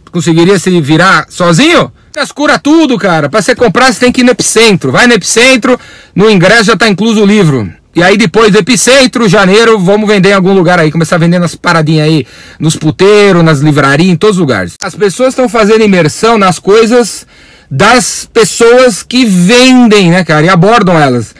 conseguiria 0.10 0.58
se 0.58 0.79
virar 0.79 1.25
sozinho? 1.29 1.91
Cura 2.34 2.58
tudo, 2.58 2.98
cara. 2.98 3.27
Para 3.27 3.41
você 3.41 3.55
comprar, 3.55 3.91
você 3.91 4.00
tem 4.00 4.12
que 4.12 4.22
ir 4.22 4.24
no 4.24 4.32
Epicentro. 4.32 4.91
Vai 4.91 5.05
no 5.08 5.13
Epicentro, 5.13 5.77
no 6.15 6.29
ingresso 6.29 6.65
já 6.65 6.77
tá 6.77 6.88
incluso 6.88 7.22
o 7.22 7.25
livro. 7.25 7.70
E 7.95 8.01
aí 8.01 8.17
depois 8.17 8.55
Epicentro, 8.55 9.29
janeiro, 9.29 9.77
vamos 9.77 10.07
vender 10.07 10.29
em 10.29 10.33
algum 10.33 10.53
lugar 10.53 10.79
aí. 10.79 10.91
Começar 10.91 11.15
a 11.15 11.19
vender 11.19 11.38
nas 11.38 11.55
paradinhas 11.55 12.07
aí, 12.07 12.25
nos 12.59 12.75
puteiros, 12.75 13.43
nas 13.43 13.59
livrarias, 13.59 14.09
em 14.09 14.15
todos 14.15 14.38
os 14.38 14.41
lugares. 14.41 14.73
As 14.81 14.95
pessoas 14.95 15.29
estão 15.29 15.47
fazendo 15.47 15.83
imersão 15.83 16.38
nas 16.38 16.57
coisas 16.57 17.27
das 17.69 18.27
pessoas 18.31 19.03
que 19.03 19.25
vendem, 19.25 20.09
né, 20.09 20.23
cara? 20.23 20.45
E 20.45 20.50
abordam 20.50 21.00
elas. 21.00 21.35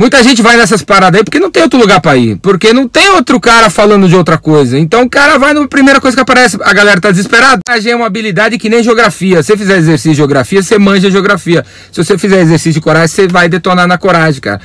Muita 0.00 0.22
gente 0.22 0.40
vai 0.40 0.56
nessas 0.56 0.82
paradas 0.82 1.18
aí 1.18 1.24
porque 1.24 1.38
não 1.38 1.50
tem 1.50 1.62
outro 1.62 1.78
lugar 1.78 2.00
para 2.00 2.16
ir. 2.16 2.36
Porque 2.36 2.72
não 2.72 2.88
tem 2.88 3.10
outro 3.10 3.38
cara 3.38 3.68
falando 3.68 4.08
de 4.08 4.16
outra 4.16 4.38
coisa. 4.38 4.78
Então 4.78 5.02
o 5.02 5.10
cara 5.10 5.38
vai 5.38 5.52
na 5.52 5.68
primeira 5.68 6.00
coisa 6.00 6.16
que 6.16 6.22
aparece. 6.22 6.56
A 6.62 6.72
galera 6.72 6.98
tá 7.00 7.10
desesperada. 7.10 7.60
A 7.68 7.76
é 7.78 7.94
uma 7.94 8.06
habilidade 8.06 8.56
que 8.56 8.70
nem 8.70 8.82
geografia. 8.82 9.42
Se 9.42 9.48
você 9.48 9.56
fizer 9.58 9.76
exercício 9.76 10.12
de 10.12 10.16
geografia, 10.16 10.62
você 10.62 10.78
manja 10.78 11.10
geografia. 11.10 11.66
Se 11.92 12.02
você 12.02 12.16
fizer 12.16 12.40
exercício 12.40 12.72
de 12.72 12.80
coragem, 12.80 13.08
você 13.08 13.28
vai 13.28 13.46
detonar 13.48 13.86
na 13.86 13.98
coragem, 13.98 14.40
cara. 14.40 14.60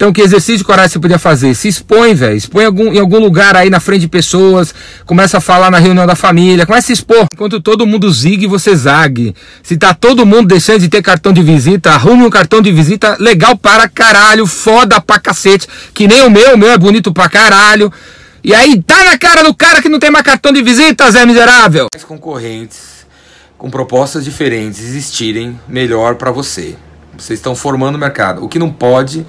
Então, 0.00 0.14
que 0.14 0.22
exercício 0.22 0.56
de 0.56 0.64
coragem 0.64 0.92
você 0.92 0.98
podia 0.98 1.18
fazer? 1.18 1.54
Se 1.54 1.68
expõe, 1.68 2.14
velho. 2.14 2.34
Expõe 2.34 2.64
algum, 2.64 2.90
em 2.90 2.98
algum 2.98 3.18
lugar 3.18 3.54
aí 3.54 3.68
na 3.68 3.78
frente 3.78 4.00
de 4.00 4.08
pessoas. 4.08 4.74
Começa 5.04 5.36
a 5.36 5.40
falar 5.42 5.70
na 5.70 5.78
reunião 5.78 6.06
da 6.06 6.14
família. 6.14 6.64
Começa 6.64 6.86
a 6.86 6.86
se 6.86 6.92
expor. 6.94 7.26
Enquanto 7.30 7.60
todo 7.60 7.86
mundo 7.86 8.10
zigue, 8.10 8.46
você 8.46 8.74
zague. 8.74 9.34
Se 9.62 9.76
tá 9.76 9.92
todo 9.92 10.24
mundo 10.24 10.48
deixando 10.48 10.78
de 10.78 10.88
ter 10.88 11.02
cartão 11.02 11.34
de 11.34 11.42
visita, 11.42 11.90
arrume 11.90 12.24
um 12.24 12.30
cartão 12.30 12.62
de 12.62 12.72
visita 12.72 13.18
legal 13.20 13.54
para 13.58 13.86
caralho. 13.90 14.46
Foda 14.46 15.02
pra 15.02 15.18
cacete. 15.18 15.68
Que 15.92 16.08
nem 16.08 16.22
o 16.22 16.30
meu. 16.30 16.54
O 16.54 16.56
meu 16.56 16.70
é 16.70 16.78
bonito 16.78 17.12
pra 17.12 17.28
caralho. 17.28 17.92
E 18.42 18.54
aí, 18.54 18.82
tá 18.82 19.04
na 19.04 19.18
cara 19.18 19.42
do 19.42 19.54
cara 19.54 19.82
que 19.82 19.90
não 19.90 19.98
tem 19.98 20.10
mais 20.10 20.24
cartão 20.24 20.50
de 20.50 20.62
visita, 20.62 21.10
Zé 21.10 21.26
Miserável. 21.26 21.88
As 21.94 22.04
concorrentes 22.04 23.06
com 23.58 23.68
propostas 23.68 24.24
diferentes 24.24 24.80
existirem 24.80 25.60
melhor 25.68 26.14
para 26.14 26.30
você. 26.30 26.74
Vocês 27.18 27.38
estão 27.38 27.54
formando 27.54 27.96
o 27.96 27.98
mercado. 27.98 28.42
O 28.42 28.48
que 28.48 28.58
não 28.58 28.72
pode 28.72 29.26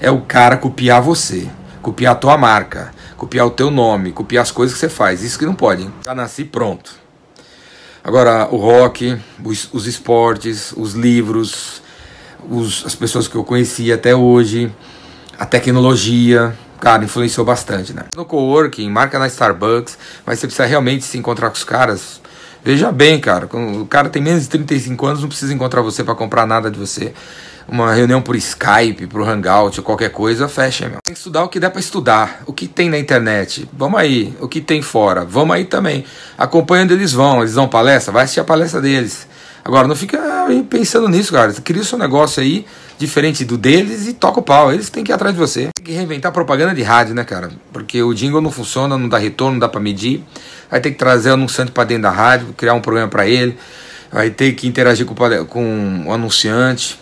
é 0.00 0.10
o 0.10 0.22
cara 0.22 0.56
copiar 0.56 1.02
você, 1.02 1.48
copiar 1.82 2.12
a 2.14 2.16
tua 2.16 2.38
marca, 2.38 2.90
copiar 3.16 3.46
o 3.46 3.50
teu 3.50 3.70
nome, 3.70 4.12
copiar 4.12 4.42
as 4.42 4.50
coisas 4.50 4.74
que 4.74 4.80
você 4.80 4.88
faz. 4.88 5.22
Isso 5.22 5.38
que 5.38 5.44
não 5.44 5.54
pode. 5.54 5.82
Hein? 5.82 5.92
Já 6.04 6.14
nasci 6.14 6.44
pronto. 6.44 6.98
Agora, 8.02 8.48
o 8.50 8.56
rock, 8.56 9.20
os, 9.44 9.68
os 9.74 9.86
esportes, 9.86 10.72
os 10.74 10.94
livros, 10.94 11.82
os, 12.48 12.84
as 12.86 12.94
pessoas 12.94 13.28
que 13.28 13.34
eu 13.34 13.44
conheci 13.44 13.92
até 13.92 14.16
hoje, 14.16 14.72
a 15.38 15.44
tecnologia, 15.44 16.56
cara, 16.80 17.04
influenciou 17.04 17.44
bastante, 17.44 17.92
né? 17.92 18.04
No 18.16 18.24
coworking, 18.24 18.88
marca 18.88 19.18
na 19.18 19.26
Starbucks, 19.26 19.98
mas 20.24 20.38
você 20.38 20.46
precisa 20.46 20.66
realmente 20.66 21.04
se 21.04 21.18
encontrar 21.18 21.50
com 21.50 21.56
os 21.56 21.64
caras. 21.64 22.22
Veja 22.64 22.90
bem, 22.90 23.20
cara, 23.20 23.46
o 23.52 23.86
cara 23.86 24.08
tem 24.08 24.22
menos 24.22 24.42
de 24.44 24.48
35 24.48 25.06
anos, 25.06 25.20
não 25.20 25.28
precisa 25.28 25.52
encontrar 25.52 25.82
você 25.82 26.02
para 26.02 26.14
comprar 26.14 26.46
nada 26.46 26.70
de 26.70 26.78
você. 26.78 27.12
Uma 27.70 27.94
reunião 27.94 28.20
por 28.20 28.34
Skype, 28.34 29.06
por 29.06 29.22
Hangout 29.22 29.78
ou 29.78 29.84
qualquer 29.84 30.10
coisa, 30.10 30.48
fecha, 30.48 30.88
meu. 30.88 30.98
Tem 31.04 31.14
que 31.14 31.20
estudar 31.20 31.44
o 31.44 31.48
que 31.48 31.60
der 31.60 31.70
para 31.70 31.78
estudar, 31.78 32.42
o 32.44 32.52
que 32.52 32.66
tem 32.66 32.90
na 32.90 32.98
internet. 32.98 33.68
Vamos 33.72 34.00
aí, 34.00 34.34
o 34.40 34.48
que 34.48 34.60
tem 34.60 34.82
fora. 34.82 35.24
Vamos 35.24 35.54
aí 35.54 35.64
também. 35.64 36.04
Acompanhando 36.36 36.90
eles 36.90 37.12
vão, 37.12 37.38
eles 37.38 37.54
dão 37.54 37.68
palestra, 37.68 38.12
vai 38.12 38.24
assistir 38.24 38.40
a 38.40 38.44
palestra 38.44 38.80
deles. 38.80 39.24
Agora, 39.64 39.86
não 39.86 39.94
fica 39.94 40.18
pensando 40.68 41.08
nisso, 41.08 41.32
cara. 41.32 41.52
Cria 41.52 41.80
o 41.80 41.84
seu 41.84 41.96
negócio 41.96 42.42
aí, 42.42 42.66
diferente 42.98 43.44
do 43.44 43.56
deles, 43.56 44.08
e 44.08 44.14
toca 44.14 44.40
o 44.40 44.42
pau. 44.42 44.72
Eles 44.72 44.90
têm 44.90 45.04
que 45.04 45.12
ir 45.12 45.14
atrás 45.14 45.32
de 45.32 45.40
você. 45.40 45.68
Tem 45.72 45.84
que 45.84 45.92
reinventar 45.92 46.32
propaganda 46.32 46.74
de 46.74 46.82
rádio, 46.82 47.14
né, 47.14 47.22
cara? 47.22 47.50
Porque 47.72 48.02
o 48.02 48.12
jingle 48.12 48.40
não 48.40 48.50
funciona, 48.50 48.98
não 48.98 49.08
dá 49.08 49.16
retorno, 49.16 49.52
não 49.52 49.60
dá 49.60 49.68
para 49.68 49.80
medir. 49.80 50.24
Vai 50.68 50.80
ter 50.80 50.90
que 50.90 50.98
trazer 50.98 51.30
o 51.30 51.34
anunciante 51.34 51.70
para 51.70 51.84
dentro 51.84 52.02
da 52.02 52.10
rádio, 52.10 52.52
criar 52.56 52.74
um 52.74 52.80
programa 52.80 53.06
para 53.06 53.28
ele. 53.28 53.56
Vai 54.10 54.30
ter 54.30 54.54
que 54.54 54.66
interagir 54.66 55.06
com, 55.06 55.14
com 55.44 56.04
o 56.06 56.12
anunciante. 56.12 56.98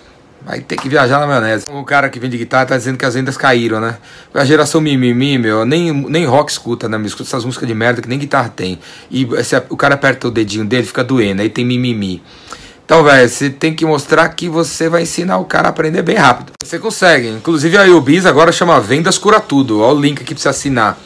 Vai 0.49 0.61
ter 0.61 0.77
que 0.77 0.89
viajar 0.89 1.21
na 1.21 1.27
maionese. 1.27 1.67
O 1.69 1.85
cara 1.85 2.09
que 2.09 2.19
vende 2.19 2.39
guitarra 2.39 2.65
tá 2.65 2.77
dizendo 2.79 2.97
que 2.97 3.05
as 3.05 3.13
vendas 3.13 3.37
caíram, 3.37 3.83
né? 3.83 3.99
A 4.33 4.47
geração 4.47 4.81
mimimi, 4.81 5.37
meu, 5.37 5.67
nem, 5.67 5.93
nem 5.93 6.25
rock 6.25 6.51
escuta, 6.51 6.89
né? 6.89 6.97
Me 6.97 7.07
escuta 7.07 7.29
essas 7.29 7.45
músicas 7.45 7.69
de 7.69 7.75
merda 7.75 8.01
que 8.01 8.09
nem 8.09 8.19
guitarra 8.19 8.49
tem. 8.49 8.79
E 9.11 9.29
se 9.45 9.63
o 9.69 9.77
cara 9.77 9.95
aperta 9.95 10.27
o 10.27 10.31
dedinho 10.31 10.65
dele, 10.65 10.87
fica 10.87 11.05
doendo, 11.05 11.43
aí 11.43 11.51
tem 11.51 11.67
mimimi. 11.67 12.23
Então, 12.83 13.05
velho, 13.05 13.29
você 13.29 13.51
tem 13.51 13.75
que 13.75 13.85
mostrar 13.85 14.27
que 14.31 14.49
você 14.49 14.89
vai 14.89 15.03
ensinar 15.03 15.37
o 15.37 15.45
cara 15.45 15.69
a 15.69 15.71
aprender 15.71 16.01
bem 16.01 16.17
rápido. 16.17 16.53
Você 16.65 16.79
consegue. 16.79 17.29
Inclusive 17.29 17.77
a 17.77 17.85
UBIS 17.85 18.25
agora 18.25 18.51
chama 18.51 18.81
Vendas 18.81 19.19
Cura 19.19 19.41
Tudo. 19.41 19.81
Olha 19.81 19.99
o 19.99 20.01
link 20.01 20.23
aqui 20.23 20.33
pra 20.33 20.41
você 20.41 20.49
assinar. 20.49 20.99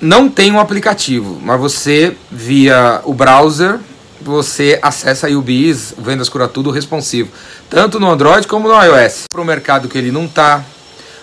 Não 0.00 0.28
tem 0.28 0.52
um 0.52 0.60
aplicativo, 0.60 1.40
mas 1.42 1.60
você, 1.60 2.16
via 2.30 3.00
o 3.02 3.12
browser, 3.12 3.80
você 4.24 4.78
acessa 4.82 5.26
a 5.26 5.30
UBIS, 5.30 5.94
Vendas 5.98 6.28
Cura 6.28 6.48
Tudo 6.48 6.70
responsivo. 6.70 7.30
Tanto 7.68 7.98
no 7.98 8.10
Android 8.10 8.46
como 8.46 8.68
no 8.68 8.82
iOS. 8.82 9.24
Para 9.30 9.40
o 9.40 9.44
mercado 9.44 9.88
que 9.88 9.98
ele 9.98 10.10
não 10.10 10.28
tá. 10.28 10.64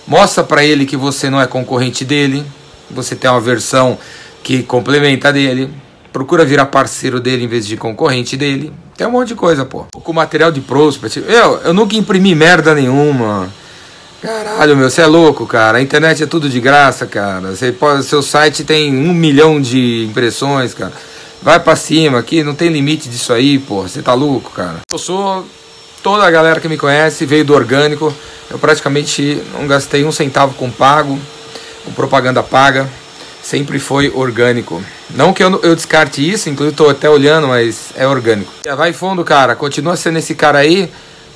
Mostra 0.07 0.43
para 0.43 0.63
ele 0.63 0.85
que 0.85 0.97
você 0.97 1.29
não 1.29 1.39
é 1.39 1.47
concorrente 1.47 2.03
dele. 2.03 2.45
Você 2.89 3.15
tem 3.15 3.29
uma 3.29 3.41
versão 3.41 3.97
que 4.43 4.63
complementa 4.63 5.31
dele 5.31 5.71
procura 6.11 6.45
virar 6.45 6.65
parceiro 6.65 7.19
dele 7.19 7.43
em 7.43 7.47
vez 7.47 7.65
de 7.65 7.77
concorrente 7.77 8.35
dele. 8.35 8.73
Tem 8.97 9.07
um 9.07 9.11
monte 9.11 9.29
de 9.29 9.35
coisa, 9.35 9.65
pô. 9.65 9.85
Com 9.91 10.13
material 10.13 10.51
de 10.51 10.61
prospect. 10.61 11.23
Eu, 11.27 11.61
eu 11.63 11.73
nunca 11.73 11.95
imprimi 11.95 12.35
merda 12.35 12.75
nenhuma. 12.75 13.49
Caralho, 14.21 14.75
meu, 14.75 14.89
você 14.89 15.01
é 15.01 15.05
louco, 15.05 15.45
cara. 15.45 15.77
A 15.77 15.81
internet 15.81 16.21
é 16.21 16.25
tudo 16.25 16.49
de 16.49 16.59
graça, 16.59 17.05
cara. 17.05 17.55
Você 17.55 17.71
pode, 17.71 18.03
seu 18.03 18.21
site 18.21 18.65
tem 18.65 18.93
um 18.93 19.13
milhão 19.13 19.61
de 19.61 20.05
impressões, 20.09 20.73
cara. 20.73 20.91
Vai 21.41 21.59
pra 21.59 21.75
cima 21.75 22.19
aqui, 22.19 22.43
não 22.43 22.53
tem 22.53 22.69
limite 22.69 23.09
disso 23.09 23.31
aí, 23.31 23.59
pô. 23.59 23.83
Você 23.83 24.01
tá 24.01 24.13
louco, 24.13 24.51
cara. 24.51 24.79
Eu 24.91 24.97
sou. 24.97 25.45
Toda 26.01 26.23
a 26.23 26.31
galera 26.31 26.61
que 26.61 26.69
me 26.69 26.77
conhece 26.77 27.25
veio 27.25 27.43
do 27.43 27.53
orgânico. 27.53 28.13
Eu 28.49 28.57
praticamente 28.57 29.41
não 29.53 29.67
gastei 29.67 30.05
um 30.05 30.11
centavo 30.11 30.53
com 30.53 30.71
pago, 30.71 31.19
com 31.83 31.91
propaganda 31.91 32.41
paga 32.41 32.89
sempre 33.41 33.79
foi 33.79 34.11
orgânico. 34.13 34.83
Não 35.09 35.33
que 35.33 35.43
eu, 35.43 35.59
eu 35.63 35.75
descarte 35.75 36.27
isso, 36.27 36.49
inclusive 36.49 36.73
estou 36.73 36.89
até 36.89 37.09
olhando, 37.09 37.47
mas 37.47 37.89
é 37.95 38.07
orgânico. 38.07 38.51
Vai 38.77 38.93
fundo, 38.93 39.23
cara. 39.23 39.55
Continua 39.55 39.95
sendo 39.95 40.19
esse 40.19 40.35
cara 40.35 40.59
aí, 40.59 40.89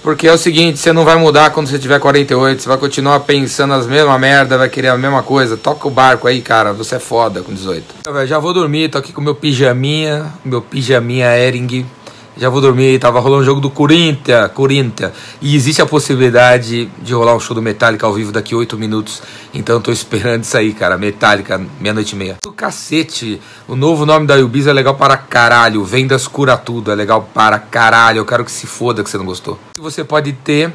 porque 0.03 0.27
é 0.27 0.33
o 0.33 0.37
seguinte, 0.37 0.77
você 0.77 0.91
não 0.91 1.05
vai 1.05 1.15
mudar 1.15 1.49
quando 1.51 1.67
você 1.67 1.79
tiver 1.79 1.97
48, 1.97 2.61
você 2.61 2.67
vai 2.67 2.77
continuar 2.77 3.21
pensando 3.21 3.73
as 3.73 3.87
mesmas 3.87 4.19
merda, 4.19 4.57
vai 4.57 4.67
querer 4.67 4.89
a 4.89 4.97
mesma 4.97 5.23
coisa. 5.23 5.55
Toca 5.55 5.87
o 5.87 5.91
barco 5.91 6.27
aí, 6.27 6.41
cara, 6.41 6.73
você 6.73 6.95
é 6.95 6.99
foda 6.99 7.41
com 7.41 7.53
18. 7.53 7.95
Eu, 8.05 8.27
já 8.27 8.37
vou 8.37 8.53
dormir, 8.53 8.89
tô 8.89 8.97
aqui 8.97 9.13
com 9.13 9.21
meu 9.21 9.33
pijaminha, 9.33 10.33
meu 10.43 10.61
pijaminha 10.61 11.37
Ering 11.37 11.85
já 12.35 12.49
vou 12.49 12.61
dormir, 12.61 12.99
tava 12.99 13.19
rolando 13.19 13.43
o 13.43 13.45
jogo 13.45 13.61
do 13.61 13.69
Corinthians, 13.69 14.51
Corinthians, 14.53 15.11
e 15.41 15.55
existe 15.55 15.81
a 15.81 15.85
possibilidade 15.85 16.89
de 17.01 17.13
rolar 17.13 17.35
um 17.35 17.39
show 17.39 17.55
do 17.55 17.61
Metallica 17.61 18.05
ao 18.05 18.13
vivo 18.13 18.31
daqui 18.31 18.55
8 18.55 18.77
minutos, 18.77 19.21
então 19.53 19.79
tô 19.79 19.91
esperando 19.91 20.43
isso 20.43 20.57
aí, 20.57 20.73
cara, 20.73 20.97
Metallica, 20.97 21.61
meia-noite 21.79 22.13
e 22.13 22.15
meia. 22.17 22.37
Do 22.41 22.51
cacete, 22.51 23.39
o 23.67 23.75
novo 23.75 24.05
nome 24.05 24.25
da 24.25 24.35
Ubis 24.35 24.67
é 24.67 24.73
legal 24.73 24.95
para 24.95 25.15
caralho, 25.15 25.83
Vendas 25.83 26.27
Cura 26.27 26.57
Tudo, 26.57 26.91
é 26.91 26.95
legal 26.95 27.29
para 27.33 27.59
caralho, 27.59 28.17
eu 28.17 28.25
quero 28.25 28.43
que 28.43 28.51
se 28.51 28.65
foda 28.65 29.03
que 29.03 29.09
você 29.09 29.17
não 29.17 29.25
gostou. 29.25 29.53
O 29.53 29.75
que 29.75 29.81
você 29.81 30.03
pode 30.03 30.33
ter 30.33 30.71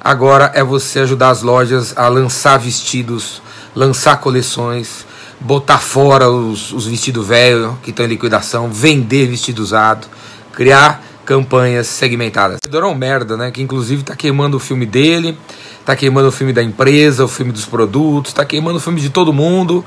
agora 0.00 0.50
é 0.54 0.62
você 0.64 1.00
ajudar 1.00 1.30
as 1.30 1.42
lojas 1.42 1.92
a 1.96 2.08
lançar 2.08 2.58
vestidos, 2.58 3.42
lançar 3.74 4.16
coleções, 4.18 5.04
botar 5.40 5.78
fora 5.78 6.30
os, 6.30 6.72
os 6.72 6.86
vestidos 6.86 7.26
velhos 7.26 7.74
que 7.82 7.90
estão 7.90 8.06
em 8.06 8.08
liquidação, 8.08 8.70
vender 8.70 9.26
vestido 9.26 9.60
usado, 9.60 10.06
criar 10.56 11.04
campanhas 11.26 11.86
segmentadas. 11.86 12.58
O 12.66 12.76
é 12.76 12.86
um 12.86 12.94
merda, 12.94 13.36
né? 13.36 13.50
Que 13.50 13.60
inclusive 13.60 14.02
tá 14.02 14.16
queimando 14.16 14.56
o 14.56 14.60
filme 14.60 14.86
dele, 14.86 15.36
tá 15.84 15.94
queimando 15.94 16.28
o 16.28 16.32
filme 16.32 16.52
da 16.52 16.62
empresa, 16.62 17.24
o 17.24 17.28
filme 17.28 17.52
dos 17.52 17.66
produtos, 17.66 18.32
tá 18.32 18.44
queimando 18.44 18.78
o 18.78 18.80
filme 18.80 19.00
de 19.00 19.10
todo 19.10 19.32
mundo. 19.32 19.84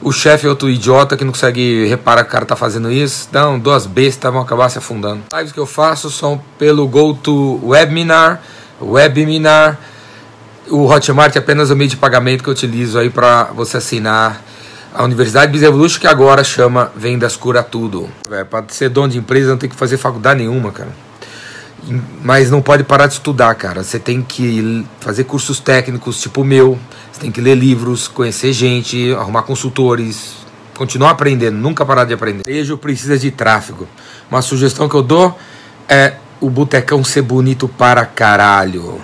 O 0.00 0.12
chefe 0.12 0.46
é 0.46 0.48
outro 0.48 0.70
idiota 0.70 1.16
que 1.16 1.24
não 1.24 1.32
consegue 1.32 1.86
reparar 1.86 2.22
que 2.22 2.28
o 2.28 2.32
cara 2.32 2.44
tá 2.44 2.54
fazendo 2.54 2.92
isso. 2.92 3.26
Então, 3.28 3.58
duas 3.58 3.86
bestas 3.86 4.30
vão 4.32 4.40
acabar 4.40 4.68
se 4.68 4.78
afundando. 4.78 5.22
Lives 5.34 5.52
que 5.52 5.58
eu 5.58 5.66
faço 5.66 6.08
são 6.10 6.40
pelo 6.58 6.86
GoToWebinar, 6.86 8.42
Webinar. 8.80 9.78
O 10.68 10.84
Hotmart 10.84 11.34
é 11.34 11.38
apenas 11.38 11.70
o 11.70 11.76
meio 11.76 11.90
de 11.90 11.96
pagamento 11.96 12.44
que 12.44 12.48
eu 12.48 12.52
utilizo 12.52 12.98
aí 12.98 13.10
para 13.10 13.44
você 13.44 13.78
assinar 13.78 14.42
a 14.96 15.04
Universidade 15.04 15.52
Bisevolution 15.52 16.00
que 16.00 16.06
agora 16.06 16.42
chama 16.42 16.90
Vendas 16.96 17.36
Cura 17.36 17.62
Tudo. 17.62 18.08
É, 18.30 18.44
para 18.44 18.64
ser 18.68 18.88
dono 18.88 19.08
de 19.08 19.18
empresa 19.18 19.50
não 19.50 19.58
tem 19.58 19.68
que 19.68 19.76
fazer 19.76 19.98
faculdade 19.98 20.40
nenhuma, 20.40 20.72
cara. 20.72 20.88
Mas 22.22 22.50
não 22.50 22.62
pode 22.62 22.82
parar 22.82 23.06
de 23.06 23.12
estudar, 23.12 23.54
cara. 23.54 23.84
Você 23.84 23.98
tem 23.98 24.22
que 24.22 24.86
fazer 24.98 25.24
cursos 25.24 25.60
técnicos 25.60 26.20
tipo 26.20 26.40
o 26.40 26.44
meu. 26.44 26.78
Você 27.12 27.20
tem 27.20 27.30
que 27.30 27.40
ler 27.40 27.54
livros, 27.54 28.08
conhecer 28.08 28.52
gente, 28.54 29.12
arrumar 29.12 29.42
consultores, 29.42 30.36
continuar 30.74 31.10
aprendendo, 31.10 31.56
nunca 31.56 31.84
parar 31.84 32.04
de 32.04 32.14
aprender. 32.14 32.42
Vejo 32.44 32.78
precisa 32.78 33.18
de 33.18 33.30
tráfego. 33.30 33.86
Uma 34.30 34.40
sugestão 34.40 34.88
que 34.88 34.94
eu 34.94 35.02
dou 35.02 35.38
é 35.88 36.14
o 36.40 36.48
botecão 36.48 37.04
ser 37.04 37.22
bonito 37.22 37.68
para 37.68 38.04
caralho 38.06 39.00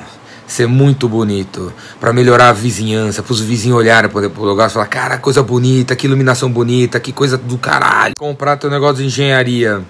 ser 0.52 0.66
muito 0.66 1.08
bonito, 1.08 1.72
para 1.98 2.12
melhorar 2.12 2.50
a 2.50 2.52
vizinhança, 2.52 3.22
para 3.22 3.32
os 3.32 3.40
vizinhos 3.40 3.78
olharem 3.78 4.10
para 4.10 4.28
o 4.28 4.44
lugar 4.44 4.68
e 4.68 4.72
falar: 4.72 4.86
cara, 4.86 5.18
coisa 5.18 5.42
bonita, 5.42 5.96
que 5.96 6.06
iluminação 6.06 6.50
bonita, 6.50 7.00
que 7.00 7.12
coisa 7.12 7.36
do 7.36 7.58
caralho. 7.58 8.14
Comprar 8.18 8.56
teu 8.56 8.70
negócio 8.70 8.96
de 8.96 9.06
engenharia 9.06 9.82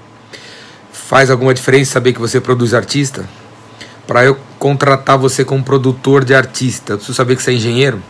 faz 0.92 1.31
alguma 1.31 1.52
diferença 1.52 1.92
saber 1.92 2.12
que 2.12 2.21
você 2.21 2.40
produz 2.40 2.75
artista? 2.75 3.28
Para 4.07 4.25
eu 4.25 4.37
contratar 4.59 5.19
você 5.19 5.45
como 5.45 5.62
produtor 5.62 6.25
de 6.25 6.35
artista, 6.35 6.95
preciso 6.95 7.14
saber 7.14 7.37
que 7.37 7.42
você 7.42 7.50
é 7.50 7.54
engenheiro? 7.54 8.02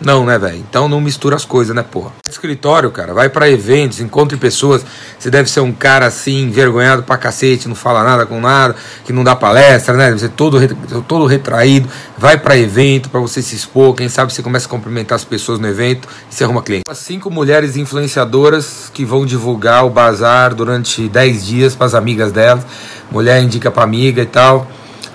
Não, 0.00 0.24
né, 0.24 0.38
velho? 0.38 0.58
Então 0.58 0.88
não 0.88 1.00
mistura 1.00 1.34
as 1.34 1.44
coisas, 1.44 1.74
né, 1.74 1.82
porra? 1.82 2.12
Escritório, 2.28 2.90
cara, 2.90 3.12
vai 3.12 3.28
para 3.28 3.50
eventos, 3.50 4.00
encontre 4.00 4.36
pessoas. 4.36 4.84
Você 5.18 5.28
deve 5.28 5.50
ser 5.50 5.60
um 5.60 5.72
cara 5.72 6.06
assim, 6.06 6.44
envergonhado 6.44 7.02
pra 7.02 7.16
cacete, 7.16 7.66
não 7.66 7.74
fala 7.74 8.04
nada 8.04 8.24
com 8.24 8.40
nada, 8.40 8.76
que 9.04 9.12
não 9.12 9.24
dá 9.24 9.34
palestra, 9.34 9.94
né? 9.94 10.06
Deve 10.06 10.20
ser 10.20 10.28
todo, 10.28 10.58
todo 11.02 11.26
retraído. 11.26 11.88
Vai 12.16 12.38
para 12.38 12.56
evento 12.56 13.10
para 13.10 13.18
você 13.18 13.42
se 13.42 13.56
expor. 13.56 13.94
Quem 13.94 14.08
sabe 14.08 14.32
você 14.32 14.42
começa 14.42 14.66
a 14.66 14.70
cumprimentar 14.70 15.16
as 15.16 15.24
pessoas 15.24 15.58
no 15.58 15.66
evento 15.66 16.08
e 16.30 16.34
você 16.34 16.44
arruma 16.44 16.62
cliente. 16.62 16.84
Cinco 16.94 17.28
mulheres 17.28 17.76
influenciadoras 17.76 18.90
que 18.94 19.04
vão 19.04 19.26
divulgar 19.26 19.84
o 19.84 19.90
bazar 19.90 20.54
durante 20.54 21.08
10 21.08 21.44
dias 21.44 21.74
para 21.74 21.86
as 21.86 21.94
amigas 21.94 22.30
delas. 22.30 22.64
Mulher 23.10 23.42
indica 23.42 23.70
pra 23.70 23.82
amiga 23.82 24.22
e 24.22 24.26
tal 24.26 24.68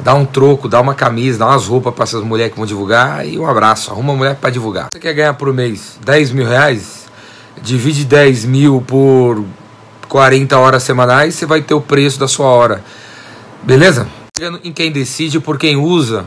dá 0.03 0.13
um 0.13 0.25
troco, 0.25 0.67
dá 0.67 0.81
uma 0.81 0.93
camisa, 0.93 1.39
dá 1.39 1.47
umas 1.47 1.65
roupas 1.65 1.93
para 1.93 2.03
essas 2.03 2.23
mulheres 2.23 2.51
que 2.51 2.59
vão 2.59 2.65
divulgar 2.65 3.25
e 3.25 3.39
um 3.39 3.47
abraço. 3.47 3.91
Arruma 3.91 4.11
uma 4.11 4.17
mulher 4.17 4.35
para 4.35 4.49
divulgar. 4.49 4.89
Você 4.93 4.99
quer 4.99 5.13
ganhar 5.13 5.33
por 5.33 5.51
mês 5.53 5.97
10 6.03 6.31
mil 6.31 6.45
reais? 6.45 7.05
Divide 7.61 8.03
10 8.03 8.45
mil 8.45 8.83
por 8.85 9.43
40 10.09 10.57
horas 10.57 10.83
semanais, 10.83 11.35
você 11.35 11.45
vai 11.45 11.61
ter 11.61 11.73
o 11.73 11.81
preço 11.81 12.19
da 12.19 12.27
sua 12.27 12.47
hora. 12.47 12.83
Beleza? 13.63 14.07
Em 14.63 14.73
quem 14.73 14.91
decide, 14.91 15.39
por 15.39 15.57
quem 15.57 15.77
usa, 15.77 16.25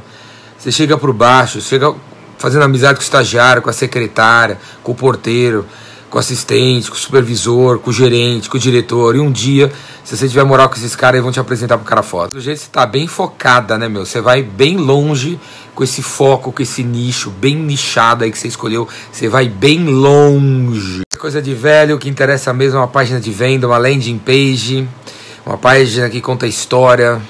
você 0.57 0.73
chega 0.73 0.97
por 0.97 1.13
baixo, 1.13 1.61
chega 1.61 1.95
fazendo 2.39 2.65
amizade 2.65 2.95
com 2.95 3.01
o 3.01 3.05
estagiário, 3.05 3.61
com 3.61 3.69
a 3.69 3.73
secretária, 3.73 4.59
com 4.83 4.93
o 4.93 4.95
porteiro 4.95 5.67
com 6.11 6.17
o 6.17 6.21
assistente, 6.21 6.89
com 6.89 6.97
o 6.97 6.99
supervisor, 6.99 7.79
com 7.79 7.91
o 7.91 7.93
gerente, 7.93 8.49
com 8.49 8.57
o 8.57 8.61
diretor. 8.61 9.17
E 9.17 9.21
um 9.21 9.31
dia, 9.31 9.73
se 10.05 10.17
você 10.17 10.29
tiver 10.29 10.45
moral 10.45 10.69
com 10.69 10.77
esses 10.77 10.95
caras, 10.95 11.15
eles 11.15 11.25
vão 11.25 11.33
te 11.33 11.41
apresentar 11.41 11.77
pro 11.77 11.87
cara 11.87 12.03
foda. 12.03 12.31
Do 12.31 12.41
jeito 12.41 12.59
que 12.59 12.65
você 12.65 12.71
tá 12.71 12.87
bem 12.87 13.07
focada, 13.07 13.77
né, 13.77 13.89
meu? 13.89 14.07
Você 14.07 14.21
vai 14.21 14.43
bem 14.43 14.77
longe 14.77 15.39
com 15.75 15.85
esse 15.85 16.03
foco, 16.03 16.53
com 16.53 16.63
esse 16.63 16.83
nicho 16.83 17.31
bem 17.31 17.57
nichado 17.57 18.25
aí 18.25 18.31
que 18.31 18.39
você 18.39 18.49
escolheu. 18.49 18.89
Você 19.13 19.29
vai 19.29 19.49
bem 19.49 19.85
longe. 19.85 21.03
Coisa 21.19 21.43
de 21.43 21.55
velho, 21.55 21.97
o 21.97 21.99
que 21.99 22.09
interessa 22.09 22.53
mesmo 22.53 22.79
é 22.79 22.81
uma 22.81 22.89
página 22.89 23.19
de 23.19 23.31
venda, 23.31 23.67
uma 23.67 23.79
landing 23.79 24.19
page, 24.19 24.89
uma 25.45 25.59
página 25.59 26.09
que 26.09 26.21
conta 26.21 26.47
a 26.47 26.49
história 26.49 27.21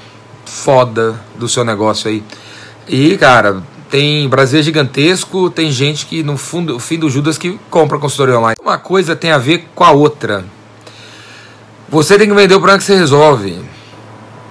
foda 0.45 1.21
do 1.37 1.49
seu 1.49 1.65
negócio 1.65 2.09
aí. 2.09 2.23
E, 2.89 3.17
cara, 3.17 3.63
tem 3.97 4.29
Brasil 4.29 4.61
é 4.61 4.63
gigantesco, 4.63 5.49
tem 5.49 5.73
gente 5.73 6.05
que 6.05 6.23
no 6.23 6.37
fundo, 6.37 6.79
fim 6.79 6.99
do 6.99 7.09
Judas 7.09 7.39
que 7.39 7.59
compra 7.71 7.99
consultoria 7.99 8.39
online. 8.39 8.57
Uma 8.61 8.77
coisa 8.77 9.17
tem 9.17 9.31
a 9.31 9.39
ver 9.39 9.71
com 9.75 9.83
a 9.83 9.91
outra. 9.91 10.45
Você 11.89 12.19
tem 12.19 12.29
que 12.29 12.35
vender 12.35 12.55
o 12.55 12.59
problema 12.59 12.77
que 12.77 12.85
você 12.85 12.95
resolve. 12.95 13.59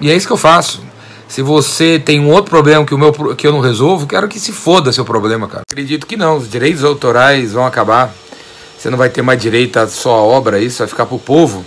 E 0.00 0.10
é 0.10 0.16
isso 0.16 0.26
que 0.26 0.32
eu 0.32 0.36
faço. 0.36 0.82
Se 1.28 1.42
você 1.42 1.96
tem 2.04 2.18
um 2.18 2.28
outro 2.28 2.50
problema 2.50 2.84
que, 2.84 2.92
o 2.92 2.98
meu, 2.98 3.12
que 3.36 3.46
eu 3.46 3.52
não 3.52 3.60
resolvo, 3.60 4.04
quero 4.04 4.26
que 4.26 4.40
se 4.40 4.50
foda 4.50 4.92
seu 4.92 5.04
problema, 5.04 5.46
cara. 5.46 5.62
Acredito 5.70 6.08
que 6.08 6.16
não. 6.16 6.38
Os 6.38 6.50
direitos 6.50 6.82
autorais 6.82 7.52
vão 7.52 7.64
acabar. 7.64 8.12
Você 8.76 8.90
não 8.90 8.98
vai 8.98 9.10
ter 9.10 9.22
mais 9.22 9.40
direito 9.40 9.76
a 9.76 9.86
sua 9.86 10.14
obra, 10.14 10.58
isso 10.58 10.78
vai 10.78 10.88
ficar 10.88 11.06
pro 11.06 11.20
povo. 11.20 11.64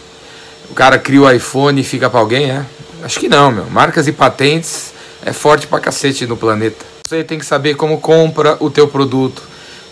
O 0.69 0.73
cara 0.73 0.99
cria 0.99 1.21
o 1.21 1.31
iPhone 1.31 1.79
e 1.79 1.83
fica 1.85 2.09
para 2.09 2.19
alguém, 2.19 2.51
é? 2.51 2.65
Acho 3.03 3.21
que 3.21 3.29
não, 3.29 3.51
meu. 3.51 3.69
Marcas 3.69 4.05
e 4.05 4.11
patentes 4.11 4.91
é 5.23 5.31
forte 5.31 5.65
pra 5.65 5.79
cacete 5.79 6.27
no 6.27 6.35
planeta. 6.35 6.98
Você 7.09 7.23
tem 7.23 7.39
que 7.39 7.45
saber 7.45 7.73
como 7.73 7.99
compra 7.99 8.55
o 8.59 8.69
teu 8.69 8.87
produto. 8.87 9.41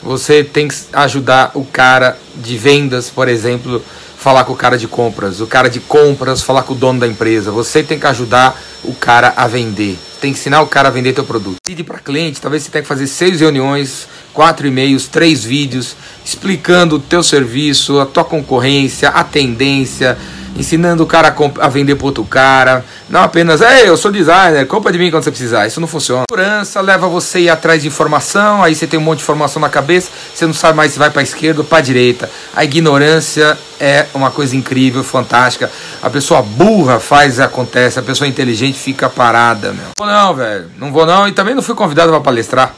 Você 0.04 0.44
tem 0.44 0.68
que 0.68 0.76
ajudar 0.94 1.50
o 1.56 1.66
cara 1.66 2.16
de 2.36 2.56
vendas, 2.56 3.10
por 3.10 3.28
exemplo, 3.28 3.82
falar 4.16 4.44
com 4.44 4.54
o 4.54 4.56
cara 4.56 4.78
de 4.78 4.88
compras, 4.88 5.42
o 5.42 5.48
cara 5.48 5.68
de 5.68 5.80
compras 5.80 6.44
falar 6.44 6.62
com 6.62 6.74
o 6.74 6.78
dono 6.78 7.00
da 7.00 7.08
empresa. 7.08 7.50
Você 7.50 7.82
tem 7.82 7.98
que 7.98 8.06
ajudar 8.06 8.56
o 8.84 8.94
cara 8.94 9.34
a 9.36 9.48
vender. 9.48 9.98
Tem 10.22 10.32
que 10.32 10.38
ensinar 10.38 10.62
o 10.62 10.68
cara 10.68 10.90
a 10.90 10.92
vender 10.92 11.14
teu 11.14 11.24
produto. 11.24 11.56
Pede 11.66 11.84
para 11.84 11.98
cliente, 11.98 12.40
talvez 12.40 12.62
você 12.62 12.70
tenha 12.70 12.84
que 12.84 12.88
fazer 12.88 13.08
seis 13.08 13.40
reuniões, 13.40 14.08
quatro 14.32 14.68
e-mails, 14.68 15.08
três 15.08 15.44
vídeos 15.44 15.96
explicando 16.24 16.98
o 16.98 17.00
teu 17.00 17.24
serviço, 17.24 18.00
a 18.00 18.06
tua 18.06 18.26
concorrência, 18.26 19.10
a 19.10 19.24
tendência, 19.24 20.16
ensinando 20.58 21.04
o 21.04 21.06
cara 21.06 21.34
a, 21.60 21.70
vender 21.70 21.96
para 21.96 22.06
outro 22.06 22.24
cara. 22.24 22.84
Não 23.10 23.22
apenas, 23.22 23.62
ei, 23.62 23.88
eu 23.88 23.96
sou 23.96 24.12
designer, 24.12 24.66
compra 24.66 24.92
de 24.92 24.98
mim 24.98 25.12
quando 25.12 25.24
você 25.24 25.32
precisar. 25.32 25.68
Isso 25.68 25.80
não 25.80 25.88
funciona. 25.88 26.24
Segurança 26.30 26.82
leva 26.82 27.08
você 27.08 27.38
a 27.38 27.42
ir 27.42 27.50
atrás 27.50 27.82
de 27.82 27.88
informação, 27.88 28.64
aí 28.64 28.76
você 28.76 28.88
tem 28.88 29.00
um 29.00 29.04
monte 29.04 29.20
de 29.20 29.24
informação 29.24 29.62
na 29.62 29.70
cabeça, 29.70 30.10
você 30.34 30.46
não 30.46 30.54
sabe 30.54 30.76
mais 30.76 30.92
se 30.92 31.00
vai 31.00 31.10
para 31.10 31.22
esquerda 31.22 31.62
ou 31.62 31.66
para 31.66 31.82
direita. 31.82 32.30
A 32.56 32.64
ignorância 32.64 33.58
é 33.80 34.08
uma 34.14 34.32
coisa 34.32 34.56
incrível, 34.56 35.04
fantástica. 35.04 35.72
A 36.02 36.10
pessoa 36.10 36.42
burra 36.42 37.00
faz 37.00 37.40
acontece, 37.40 38.00
a 38.00 38.04
pessoa 38.04 38.28
inteligente 38.28 38.78
fica 38.78 39.08
parada, 39.08 39.74
meu. 39.74 39.86
Não 39.98 40.06
vou 40.06 40.08
não, 40.08 40.36
velho. 40.36 40.72
Não 40.78 40.92
vou 40.92 41.06
não 41.06 41.28
e 41.28 41.32
também 41.32 41.54
não 41.54 41.62
fui 41.62 41.76
convidado 41.76 42.12
para 42.12 42.22
palestrar. 42.22 42.74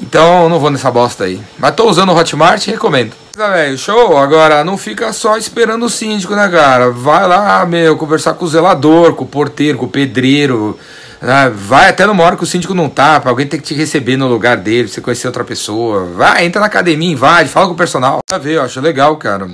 Então 0.00 0.48
não 0.48 0.60
vou 0.60 0.70
nessa 0.70 0.90
bosta 0.90 1.24
aí. 1.24 1.40
Mas 1.58 1.74
tô 1.74 1.88
usando 1.88 2.10
o 2.10 2.16
Hotmart 2.16 2.66
e 2.66 2.70
recomendo. 2.70 3.25
Velho, 3.36 3.76
show. 3.76 4.16
Agora 4.16 4.64
não 4.64 4.78
fica 4.78 5.12
só 5.12 5.36
esperando 5.36 5.84
o 5.84 5.90
síndico, 5.90 6.34
né, 6.34 6.48
cara? 6.48 6.90
Vai 6.90 7.28
lá, 7.28 7.66
meu, 7.66 7.94
conversar 7.94 8.32
com 8.32 8.46
o 8.46 8.48
zelador, 8.48 9.12
com 9.12 9.24
o 9.24 9.28
porteiro, 9.28 9.76
com 9.76 9.84
o 9.84 9.90
pedreiro. 9.90 10.78
Né? 11.20 11.52
Vai 11.54 11.90
até 11.90 12.06
numa 12.06 12.24
hora 12.24 12.34
que 12.34 12.44
o 12.44 12.46
síndico 12.46 12.72
não 12.72 12.88
tá, 12.88 13.20
pra 13.20 13.28
alguém 13.28 13.46
ter 13.46 13.58
que 13.58 13.64
te 13.64 13.74
receber 13.74 14.16
no 14.16 14.26
lugar 14.26 14.56
dele, 14.56 14.88
você 14.88 15.02
conhecer 15.02 15.26
outra 15.26 15.44
pessoa. 15.44 16.06
Vai, 16.14 16.46
entra 16.46 16.60
na 16.60 16.66
academia, 16.66 17.12
invade, 17.12 17.50
fala 17.50 17.66
com 17.66 17.74
o 17.74 17.76
personal. 17.76 18.20
Pra 18.26 18.38
ver, 18.38 18.54
eu 18.54 18.62
acho 18.62 18.80
legal, 18.80 19.14
cara. 19.18 19.50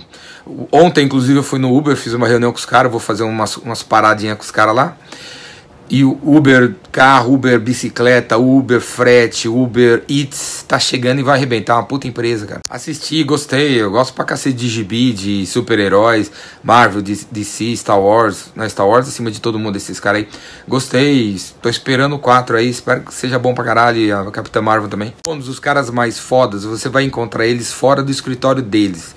Ontem, 0.71 1.05
inclusive, 1.05 1.41
eu 1.41 1.43
fui 1.43 1.59
no 1.59 1.77
Uber, 1.77 1.97
fiz 1.97 2.13
uma 2.13 2.29
reunião 2.29 2.53
com 2.53 2.59
os 2.59 2.65
caras, 2.65 2.89
vou 2.89 3.01
fazer 3.01 3.25
umas, 3.25 3.57
umas 3.57 3.83
paradinhas 3.83 4.37
com 4.37 4.45
os 4.45 4.53
caras 4.53 4.77
lá. 4.77 4.97
E 5.89 6.05
o 6.05 6.19
Uber 6.23 6.75
carro, 6.91 7.35
Uber 7.35 7.59
bicicleta, 7.61 8.37
Uber 8.37 8.81
frete, 8.81 9.49
Uber 9.49 10.03
Eats 10.09 10.65
tá 10.67 10.79
chegando 10.79 11.21
e 11.21 11.23
vai 11.23 11.37
arrebentar. 11.37 11.77
Uma 11.77 11.85
puta 11.85 12.07
empresa, 12.07 12.47
cara. 12.47 12.61
Assisti, 12.69 13.23
gostei. 13.25 13.81
Eu 13.81 13.91
gosto 13.91 14.15
pra 14.15 14.25
cacete 14.25 14.57
de 14.57 14.69
gibi, 14.69 15.13
de 15.13 15.47
super-heróis, 15.47 16.31
Marvel, 16.63 17.03
DC, 17.03 17.77
Star 17.77 18.01
Wars. 18.01 18.47
Né? 18.55 18.69
Star 18.69 18.87
Wars 18.87 19.09
acima 19.09 19.31
de 19.31 19.41
todo 19.41 19.59
mundo, 19.59 19.77
esses 19.77 20.01
caras 20.01 20.23
aí. 20.23 20.29
Gostei. 20.67 21.37
Tô 21.61 21.69
esperando 21.69 22.17
o 22.17 22.19
4 22.19 22.57
aí. 22.57 22.69
Espero 22.69 23.03
que 23.03 23.15
seja 23.15 23.39
bom 23.39 23.55
pra 23.55 23.65
caralho. 23.65 23.99
E 23.99 24.13
a 24.13 24.25
Capitã 24.31 24.63
Marvel 24.63 24.89
também. 24.89 25.15
Um 25.27 25.39
dos 25.39 25.59
caras 25.59 25.91
mais 25.91 26.19
fodas, 26.19 26.65
você 26.65 26.89
vai 26.89 27.05
encontrar 27.05 27.47
eles 27.47 27.73
fora 27.73 28.03
do 28.03 28.11
escritório 28.11 28.63
deles 28.63 29.15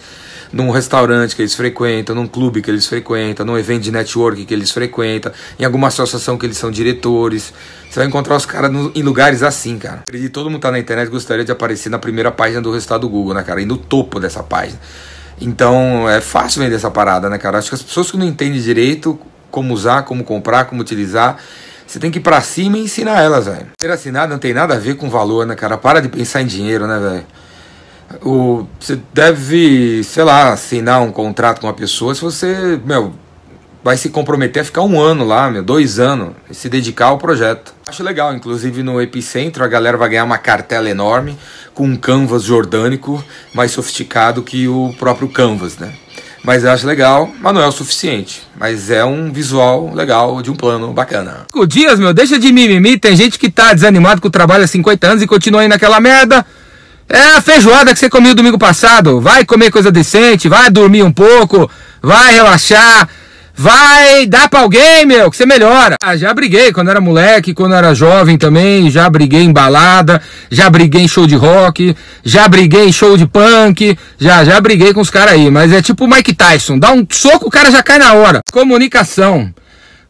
num 0.56 0.70
restaurante 0.70 1.36
que 1.36 1.42
eles 1.42 1.54
frequentam, 1.54 2.16
num 2.16 2.26
clube 2.26 2.62
que 2.62 2.72
eles 2.72 2.88
frequentam, 2.88 3.46
num 3.46 3.58
evento 3.58 3.84
de 3.84 3.92
network 3.92 4.46
que 4.46 4.54
eles 4.54 4.72
frequentam, 4.72 5.30
em 5.60 5.66
alguma 5.66 5.90
associação 5.90 6.38
que 6.38 6.46
eles 6.46 6.58
são 6.58 6.72
diretores. 6.72 7.54
Você 7.90 8.00
vai 8.00 8.08
encontrar 8.08 8.38
os 8.38 8.46
caras 8.46 8.72
em 8.96 9.04
lugares 9.04 9.44
assim, 9.44 9.78
cara. 9.78 10.00
Acredito 10.08 10.32
todo 10.32 10.50
mundo 10.50 10.62
tá 10.62 10.72
na 10.72 10.80
internet 10.80 11.10
gostaria 11.10 11.44
de 11.44 11.52
aparecer 11.52 11.90
na 11.90 12.00
primeira 12.00 12.32
página 12.32 12.62
do 12.62 12.72
resultado 12.72 13.02
do 13.02 13.10
Google, 13.10 13.34
né, 13.34 13.44
cara? 13.44 13.62
E 13.62 13.66
no 13.66 13.76
topo 13.76 14.18
dessa 14.18 14.42
página. 14.42 14.80
Então 15.42 16.10
é 16.10 16.22
fácil 16.22 16.62
vender 16.62 16.76
essa 16.76 16.90
parada, 16.90 17.30
né, 17.30 17.38
cara? 17.38 17.58
Acho 17.58 17.68
que 17.68 17.76
as 17.76 17.84
pessoas 17.84 18.10
que 18.10 18.16
não 18.16 18.26
entendem 18.26 18.62
direito 18.62 19.20
como 19.52 19.74
usar, 19.74 20.04
como 20.04 20.24
comprar, 20.24 20.66
como 20.66 20.80
utilizar. 20.80 21.38
Você 21.86 22.00
tem 22.00 22.10
que 22.10 22.20
ir 22.20 22.22
pra 22.22 22.40
cima 22.40 22.78
e 22.78 22.82
ensinar 22.82 23.22
elas, 23.22 23.46
velho. 23.46 23.68
Ter 23.78 23.92
assinado 23.92 24.32
não 24.32 24.40
tem 24.40 24.54
nada 24.54 24.76
a 24.76 24.80
ver 24.80 24.96
com 24.96 25.10
valor, 25.10 25.46
né, 25.46 25.54
cara? 25.54 25.78
Para 25.78 26.02
de 26.02 26.08
pensar 26.08 26.42
em 26.42 26.46
dinheiro, 26.46 26.88
né, 26.88 26.98
velho? 26.98 27.26
O, 28.24 28.66
você 28.80 29.00
deve, 29.14 30.04
sei 30.04 30.24
lá, 30.24 30.54
assinar 30.54 31.02
um 31.02 31.12
contrato 31.12 31.62
com 31.62 31.68
uma 31.68 31.74
pessoa 31.74 32.14
se 32.14 32.22
você, 32.22 32.80
meu, 32.86 33.14
vai 33.84 33.98
se 33.98 34.10
comprometer 34.10 34.62
a 34.62 34.66
ficar 34.66 34.82
um 34.82 35.00
ano 35.00 35.24
lá, 35.24 35.50
meu, 35.50 35.64
dois 35.64 36.00
anos, 36.00 36.34
e 36.50 36.56
se 36.56 36.68
dedicar 36.70 37.08
ao 37.08 37.18
projeto. 37.18 37.74
Acho 37.88 38.04
legal, 38.04 38.34
inclusive 38.34 38.82
no 38.82 39.00
Epicentro 39.00 39.64
a 39.64 39.68
galera 39.68 39.96
vai 39.96 40.10
ganhar 40.10 40.24
uma 40.24 40.40
cartela 40.40 40.90
enorme 40.90 41.38
com 41.74 41.86
um 41.86 41.96
canvas 41.96 42.44
jordânico 42.44 43.24
mais 43.54 43.72
sofisticado 43.72 44.42
que 44.42 44.68
o 44.68 44.94
próprio 44.98 45.30
canvas, 45.30 45.78
né? 45.78 45.94
Mas 46.44 46.64
eu 46.64 46.72
acho 46.72 46.86
legal, 46.86 47.30
mas 47.42 47.54
não 47.56 47.62
é 47.62 47.68
o 47.68 47.72
suficiente. 47.72 48.44
Mas 48.56 48.92
é 48.92 49.04
um 49.04 49.32
visual 49.32 49.92
legal 49.94 50.44
de 50.44 50.52
um 50.52 50.56
plano 50.56 50.94
bacana. 50.94 51.48
O 51.54 51.66
Dias, 51.66 52.00
meu, 52.00 52.14
deixa 52.14 52.38
de 52.38 52.52
mimimi. 52.52 53.00
Tem 53.00 53.16
gente 53.16 53.40
que 53.40 53.50
tá 53.50 53.74
desanimado 53.74 54.22
com 54.22 54.28
o 54.28 54.32
trabalho 54.32 54.64
há 54.64 54.68
50 54.68 55.08
anos 55.08 55.24
e 55.24 55.28
continua 55.28 55.62
aí 55.62 55.68
naquela 55.68 56.00
merda. 56.00 56.46
É 57.08 57.38
a 57.38 57.42
feijoada 57.42 57.94
que 57.94 58.00
você 58.00 58.10
comeu 58.10 58.34
domingo 58.34 58.58
passado. 58.58 59.22
Vai 59.22 59.46
comer 59.46 59.72
coisa 59.72 59.92
decente, 59.92 60.50
vai 60.50 60.70
dormir 60.72 61.04
um 61.04 61.12
pouco, 61.12 61.70
vai 62.02 62.34
relaxar, 62.34 63.08
vai 63.56 64.26
dar 64.26 64.50
pra 64.50 64.62
alguém, 64.62 65.06
meu, 65.06 65.30
que 65.30 65.38
você 65.38 65.46
melhora. 65.46 65.96
Ah, 66.04 66.18
já 66.18 66.34
briguei 66.34 66.74
quando 66.74 66.90
era 66.90 67.00
moleque, 67.00 67.54
quando 67.54 67.76
era 67.76 67.94
jovem 67.94 68.38
também, 68.38 68.90
já 68.90 69.08
briguei 69.08 69.44
em 69.44 69.54
balada, 69.54 70.20
já 70.50 70.68
briguei 70.68 71.04
em 71.04 71.08
show 71.08 71.28
de 71.28 71.36
rock, 71.36 71.96
já 72.24 72.48
briguei 72.48 72.88
em 72.88 72.92
show 72.92 73.16
de 73.16 73.28
punk, 73.28 73.98
já, 74.20 74.44
já 74.44 74.60
briguei 74.60 74.92
com 74.92 75.02
os 75.02 75.12
caras 75.12 75.34
aí, 75.36 75.52
mas 75.52 75.72
é 75.72 75.82
tipo 75.82 76.06
o 76.06 76.08
Mike 76.08 76.34
Tyson, 76.34 76.80
dá 76.80 76.92
um 76.92 77.06
soco, 77.10 77.48
o 77.48 77.52
cara 77.52 77.70
já 77.70 77.84
cai 77.84 78.00
na 78.00 78.14
hora. 78.14 78.40
Comunicação. 78.52 79.54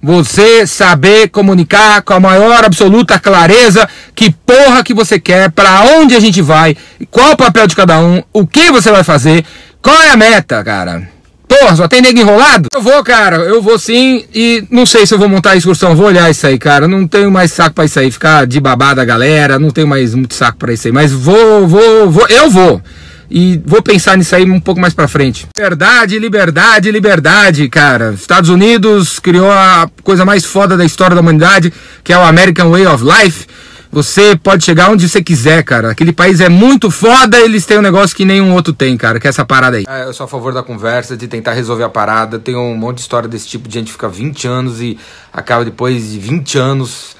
Você 0.06 0.68
saber 0.68 1.30
comunicar 1.30 2.04
com 2.04 2.14
a 2.14 2.20
maior 2.20 2.64
absoluta 2.64 3.18
clareza 3.18 3.90
que 4.14 4.30
porra 4.30 4.84
que 4.84 4.94
você 4.94 5.20
quer, 5.20 5.50
para 5.50 5.82
onde 5.98 6.16
a 6.16 6.20
gente 6.20 6.44
vai, 6.44 6.78
qual 7.10 7.32
o 7.32 7.36
papel 7.36 7.66
de 7.66 7.76
cada 7.76 8.00
um, 8.00 8.22
o 8.32 8.46
que 8.46 8.70
você 8.70 8.92
vai 8.92 9.04
fazer, 9.04 9.44
qual 9.82 10.00
é 10.00 10.12
a 10.12 10.16
meta, 10.16 10.64
cara. 10.64 11.10
Porra, 11.48 11.76
só 11.76 11.88
tem 11.88 12.04
nego 12.04 12.20
enrolado? 12.20 12.70
Eu 12.72 12.84
vou, 12.84 13.04
cara, 13.04 13.38
eu 13.38 13.64
vou 13.64 13.80
sim. 13.80 14.26
E 14.32 14.64
não 14.70 14.86
sei 14.86 15.08
se 15.08 15.14
eu 15.16 15.18
vou 15.18 15.28
montar 15.28 15.52
a 15.52 15.56
excursão, 15.56 15.96
vou 15.96 16.06
olhar 16.06 16.30
isso 16.30 16.46
aí, 16.46 16.60
cara. 16.60 16.88
Não 16.88 17.08
tenho 17.08 17.32
mais 17.32 17.52
saco 17.52 17.74
para 17.74 17.86
isso 17.86 18.00
aí, 18.00 18.12
ficar 18.12 18.46
de 18.46 18.60
babada 18.60 19.02
a 19.02 19.06
galera, 19.06 19.58
não 19.58 19.72
tenho 19.72 19.88
mais 19.88 20.14
muito 20.14 20.36
saco 20.36 20.60
para 20.60 20.72
isso 20.72 20.88
aí. 20.88 20.94
Mas 20.94 21.12
vou, 21.12 21.68
vou, 21.68 22.12
vou, 22.12 22.28
eu 22.28 22.48
vou 22.52 22.80
e 23.30 23.62
vou 23.66 23.82
pensar 23.82 24.18
nisso 24.18 24.36
aí 24.36 24.50
um 24.50 24.60
pouco 24.60 24.80
mais 24.80 24.94
para 24.94 25.08
frente. 25.08 25.48
Liberdade, 25.56 26.20
liberdade, 26.20 26.92
liberdade, 26.92 27.70
cara. 27.70 28.14
Estados 28.14 28.50
Unidos 28.50 29.20
criou 29.20 29.52
a 29.52 29.90
coisa 30.04 30.26
mais 30.26 30.46
foda 30.46 30.78
da 30.78 30.86
história 30.86 31.16
da 31.16 31.22
humanidade, 31.22 31.74
que 32.04 32.14
é 32.14 32.18
o 32.18 32.24
American 32.24 32.70
Way 32.70 32.88
of 32.88 33.04
Life. 33.04 33.48
Você 33.96 34.36
pode 34.36 34.66
chegar 34.66 34.90
onde 34.90 35.08
você 35.08 35.24
quiser, 35.24 35.64
cara. 35.64 35.92
Aquele 35.92 36.12
país 36.12 36.42
é 36.42 36.50
muito 36.50 36.92
foda, 36.92 37.40
eles 37.40 37.66
têm 37.66 37.78
um 37.78 37.82
negócio 37.82 38.14
que 38.14 38.26
nenhum 38.26 38.54
outro 38.54 38.74
tem, 38.74 38.98
cara, 38.98 39.22
que 39.22 39.26
é 39.26 39.30
essa 39.30 39.46
parada 39.46 39.78
aí. 39.78 39.86
É, 39.88 40.04
eu 40.04 40.14
sou 40.14 40.26
a 40.26 40.28
favor 40.28 40.54
da 40.54 40.62
conversa, 40.62 41.16
de 41.16 41.30
tentar 41.30 41.54
resolver 41.54 41.84
a 41.84 41.90
parada. 41.90 42.38
Tem 42.38 42.58
um 42.58 42.76
monte 42.76 42.98
de 42.98 43.02
história 43.04 43.30
desse 43.30 43.48
tipo 43.48 43.70
de 43.70 43.74
gente 43.74 43.94
fica 43.94 44.10
20 44.10 44.48
anos 44.50 44.82
e 44.82 45.00
acaba 45.32 45.64
depois 45.64 46.12
de 46.12 46.20
20 46.20 46.58
anos, 46.58 47.16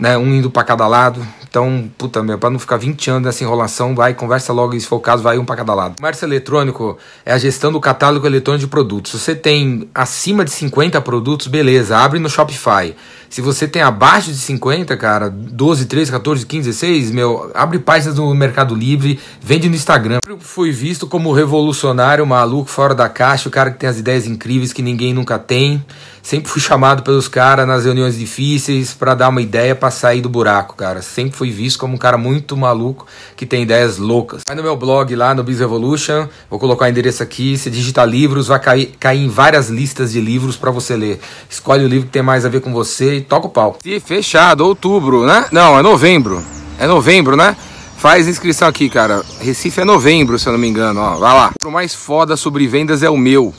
né, 0.00 0.16
um 0.16 0.34
indo 0.34 0.50
para 0.50 0.64
cada 0.64 0.86
lado. 0.86 1.24
Então, 1.48 1.90
puta, 1.98 2.22
meu, 2.22 2.38
não 2.50 2.58
ficar 2.58 2.76
20 2.76 3.10
anos 3.10 3.22
nessa 3.24 3.44
enrolação, 3.44 3.94
vai, 3.94 4.14
conversa 4.14 4.52
logo, 4.52 4.74
e 4.74 4.80
se 4.80 4.86
for 4.86 4.96
o 4.96 5.00
caso, 5.00 5.22
vai 5.22 5.36
um 5.36 5.44
para 5.44 5.56
cada 5.56 5.74
lado. 5.74 5.96
Comércio 5.96 6.24
eletrônico 6.24 6.96
é 7.26 7.32
a 7.32 7.38
gestão 7.38 7.70
do 7.70 7.80
catálogo 7.80 8.26
eletrônico 8.26 8.64
de 8.64 8.70
produtos. 8.70 9.12
Se 9.12 9.18
você 9.18 9.34
tem 9.34 9.88
acima 9.94 10.44
de 10.44 10.52
50 10.52 11.00
produtos, 11.00 11.48
beleza, 11.48 11.98
abre 11.98 12.18
no 12.18 12.30
Shopify. 12.30 12.94
Se 13.30 13.40
você 13.40 13.68
tem 13.68 13.80
abaixo 13.80 14.32
de 14.32 14.38
50, 14.38 14.96
cara, 14.96 15.30
12, 15.30 15.86
13, 15.86 16.10
14, 16.10 16.44
15, 16.44 16.68
16, 16.68 17.10
meu, 17.12 17.48
abre 17.54 17.78
páginas 17.78 18.16
no 18.16 18.34
Mercado 18.34 18.74
Livre, 18.74 19.20
vende 19.40 19.68
no 19.68 19.76
Instagram. 19.76 20.18
Eu 20.28 20.36
fui 20.36 20.72
visto 20.72 21.06
como 21.06 21.32
revolucionário, 21.32 22.26
maluco, 22.26 22.68
fora 22.68 22.92
da 22.92 23.08
caixa, 23.08 23.48
o 23.48 23.52
cara 23.52 23.70
que 23.70 23.78
tem 23.78 23.88
as 23.88 24.00
ideias 24.00 24.26
incríveis 24.26 24.72
que 24.72 24.82
ninguém 24.82 25.14
nunca 25.14 25.38
tem. 25.38 25.80
Sempre 26.22 26.50
fui 26.50 26.60
chamado 26.60 27.02
pelos 27.02 27.28
caras 27.28 27.66
nas 27.66 27.84
reuniões 27.84 28.18
difíceis 28.18 28.92
para 28.92 29.14
dar 29.14 29.28
uma 29.28 29.40
ideia 29.40 29.74
para 29.74 29.90
sair 29.90 30.20
do 30.20 30.28
buraco, 30.28 30.74
cara. 30.74 31.00
Sempre 31.00 31.36
fui 31.36 31.50
visto 31.50 31.78
como 31.78 31.94
um 31.94 31.98
cara 31.98 32.18
muito 32.18 32.56
maluco 32.56 33.06
que 33.36 33.46
tem 33.46 33.62
ideias 33.62 33.96
loucas. 33.96 34.42
Vai 34.46 34.56
no 34.56 34.62
meu 34.62 34.76
blog 34.76 35.14
lá 35.14 35.34
no 35.34 35.42
Biz 35.42 35.60
Revolution, 35.60 36.28
vou 36.50 36.58
colocar 36.58 36.86
o 36.86 36.88
endereço 36.88 37.22
aqui. 37.22 37.56
Se 37.56 37.70
digitar 37.70 38.06
livros, 38.06 38.48
vai 38.48 38.60
cair, 38.60 38.92
cair 38.98 39.20
em 39.20 39.28
várias 39.28 39.70
listas 39.70 40.12
de 40.12 40.20
livros 40.20 40.56
para 40.56 40.70
você 40.70 40.96
ler. 40.96 41.20
Escolhe 41.48 41.84
o 41.84 41.88
livro 41.88 42.06
que 42.06 42.12
tem 42.12 42.22
mais 42.22 42.44
a 42.44 42.48
ver 42.48 42.60
com 42.60 42.72
você 42.72 43.19
toca 43.20 43.46
o 43.46 43.50
pau. 43.50 43.78
E 43.84 44.00
fechado, 44.00 44.64
outubro, 44.64 45.26
né? 45.26 45.46
Não, 45.52 45.78
é 45.78 45.82
novembro. 45.82 46.42
É 46.78 46.86
novembro, 46.86 47.36
né? 47.36 47.56
Faz 47.96 48.26
inscrição 48.26 48.66
aqui, 48.66 48.88
cara. 48.88 49.22
Recife 49.40 49.80
é 49.80 49.84
novembro, 49.84 50.38
se 50.38 50.48
eu 50.48 50.52
não 50.52 50.58
me 50.58 50.68
engano, 50.68 51.00
ó. 51.00 51.16
Vai 51.16 51.34
lá. 51.34 51.50
O 51.64 51.70
mais 51.70 51.94
foda 51.94 52.36
sobre 52.36 52.66
vendas 52.66 53.02
é 53.02 53.10
o 53.10 53.16
meu. 53.16 53.52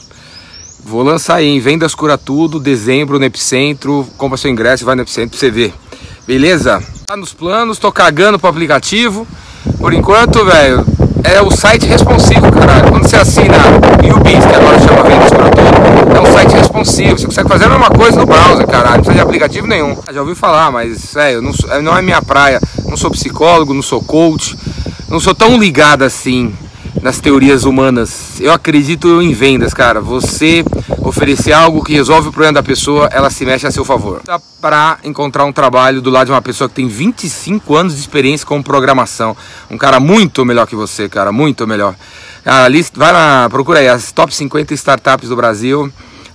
Vou 0.84 1.02
lançar 1.04 1.36
aí, 1.36 1.46
em 1.46 1.60
Vendas 1.60 1.94
Cura 1.94 2.18
Tudo, 2.18 2.58
dezembro 2.58 3.18
no 3.18 3.24
Epicentro. 3.24 4.04
Compra 4.18 4.36
seu 4.36 4.50
ingresso 4.50 4.82
e 4.82 4.86
vai 4.86 4.96
no 4.96 5.02
Epicentro 5.02 5.30
pra 5.30 5.38
você 5.38 5.50
ver. 5.50 5.72
Beleza? 6.26 6.82
Tá 7.06 7.16
nos 7.16 7.32
planos, 7.32 7.78
tô 7.78 7.92
cagando 7.92 8.38
pro 8.38 8.48
aplicativo. 8.50 9.26
Por 9.78 9.92
enquanto, 9.92 10.44
velho, 10.44 10.84
é 11.24 11.40
o 11.42 11.50
site 11.50 11.86
responsivo, 11.86 12.50
caralho. 12.52 12.90
Quando 12.90 13.08
você 13.08 13.16
assina 13.16 13.56
Ubis, 14.14 14.44
que 14.44 14.54
agora 14.54 14.78
chama 14.78 15.02
Vendas 15.02 15.30
Cura 15.30 15.50
Tudo, 15.50 16.16
é 16.16 16.20
um 16.20 16.32
site 16.32 16.52
responsivo. 16.52 17.18
Você 17.18 17.26
consegue 17.26 17.48
fazer 17.48 17.64
a 17.64 17.68
mesma 17.68 17.90
coisa 17.90 18.18
no 18.18 18.26
browser, 18.26 18.66
caralho. 18.66 18.96
Não 18.96 19.04
precisa 19.04 19.14
de 19.14 19.20
aplicativo 19.20 19.66
nenhum. 19.66 19.96
Já 20.12 20.20
ouvi 20.20 20.34
falar, 20.34 20.70
mas, 20.70 21.12
velho, 21.14 21.42
não, 21.42 21.52
não 21.82 21.96
é 21.96 22.02
minha 22.02 22.22
praia. 22.22 22.60
Não 22.86 22.96
sou 22.96 23.10
psicólogo, 23.10 23.72
não 23.72 23.82
sou 23.82 24.02
coach. 24.02 24.56
Não 25.08 25.20
sou 25.20 25.34
tão 25.34 25.58
ligado 25.58 26.02
assim 26.02 26.54
nas 27.02 27.20
teorias 27.20 27.64
humanas. 27.64 28.40
Eu 28.40 28.52
acredito 28.52 29.20
em 29.20 29.34
vendas, 29.34 29.74
cara. 29.74 30.00
Você 30.00 30.64
oferecer 31.00 31.52
algo 31.52 31.82
que 31.82 31.92
resolve 31.92 32.28
o 32.28 32.32
problema 32.32 32.54
da 32.54 32.62
pessoa, 32.62 33.08
ela 33.12 33.28
se 33.28 33.44
mexe 33.44 33.66
a 33.66 33.70
seu 33.70 33.84
favor. 33.84 34.22
Dá 34.24 34.40
pra 34.60 34.98
encontrar 35.02 35.44
um 35.44 35.52
trabalho 35.52 36.00
do 36.00 36.08
lado 36.08 36.26
de 36.26 36.32
uma 36.32 36.40
pessoa 36.40 36.68
que 36.68 36.76
tem 36.76 36.86
25 36.86 37.74
anos 37.74 37.94
de 37.94 38.00
experiência 38.00 38.46
com 38.46 38.62
programação. 38.62 39.36
Um 39.68 39.76
cara 39.76 39.98
muito 39.98 40.44
melhor 40.44 40.66
que 40.66 40.76
você, 40.76 41.08
cara, 41.08 41.32
muito 41.32 41.66
melhor. 41.66 41.96
A 42.46 42.68
lista, 42.68 42.98
vai 42.98 43.12
lá, 43.12 43.48
procura 43.50 43.80
aí 43.80 43.88
as 43.88 44.12
top 44.12 44.32
50 44.32 44.72
startups 44.74 45.28
do 45.28 45.36
Brasil. 45.36 45.92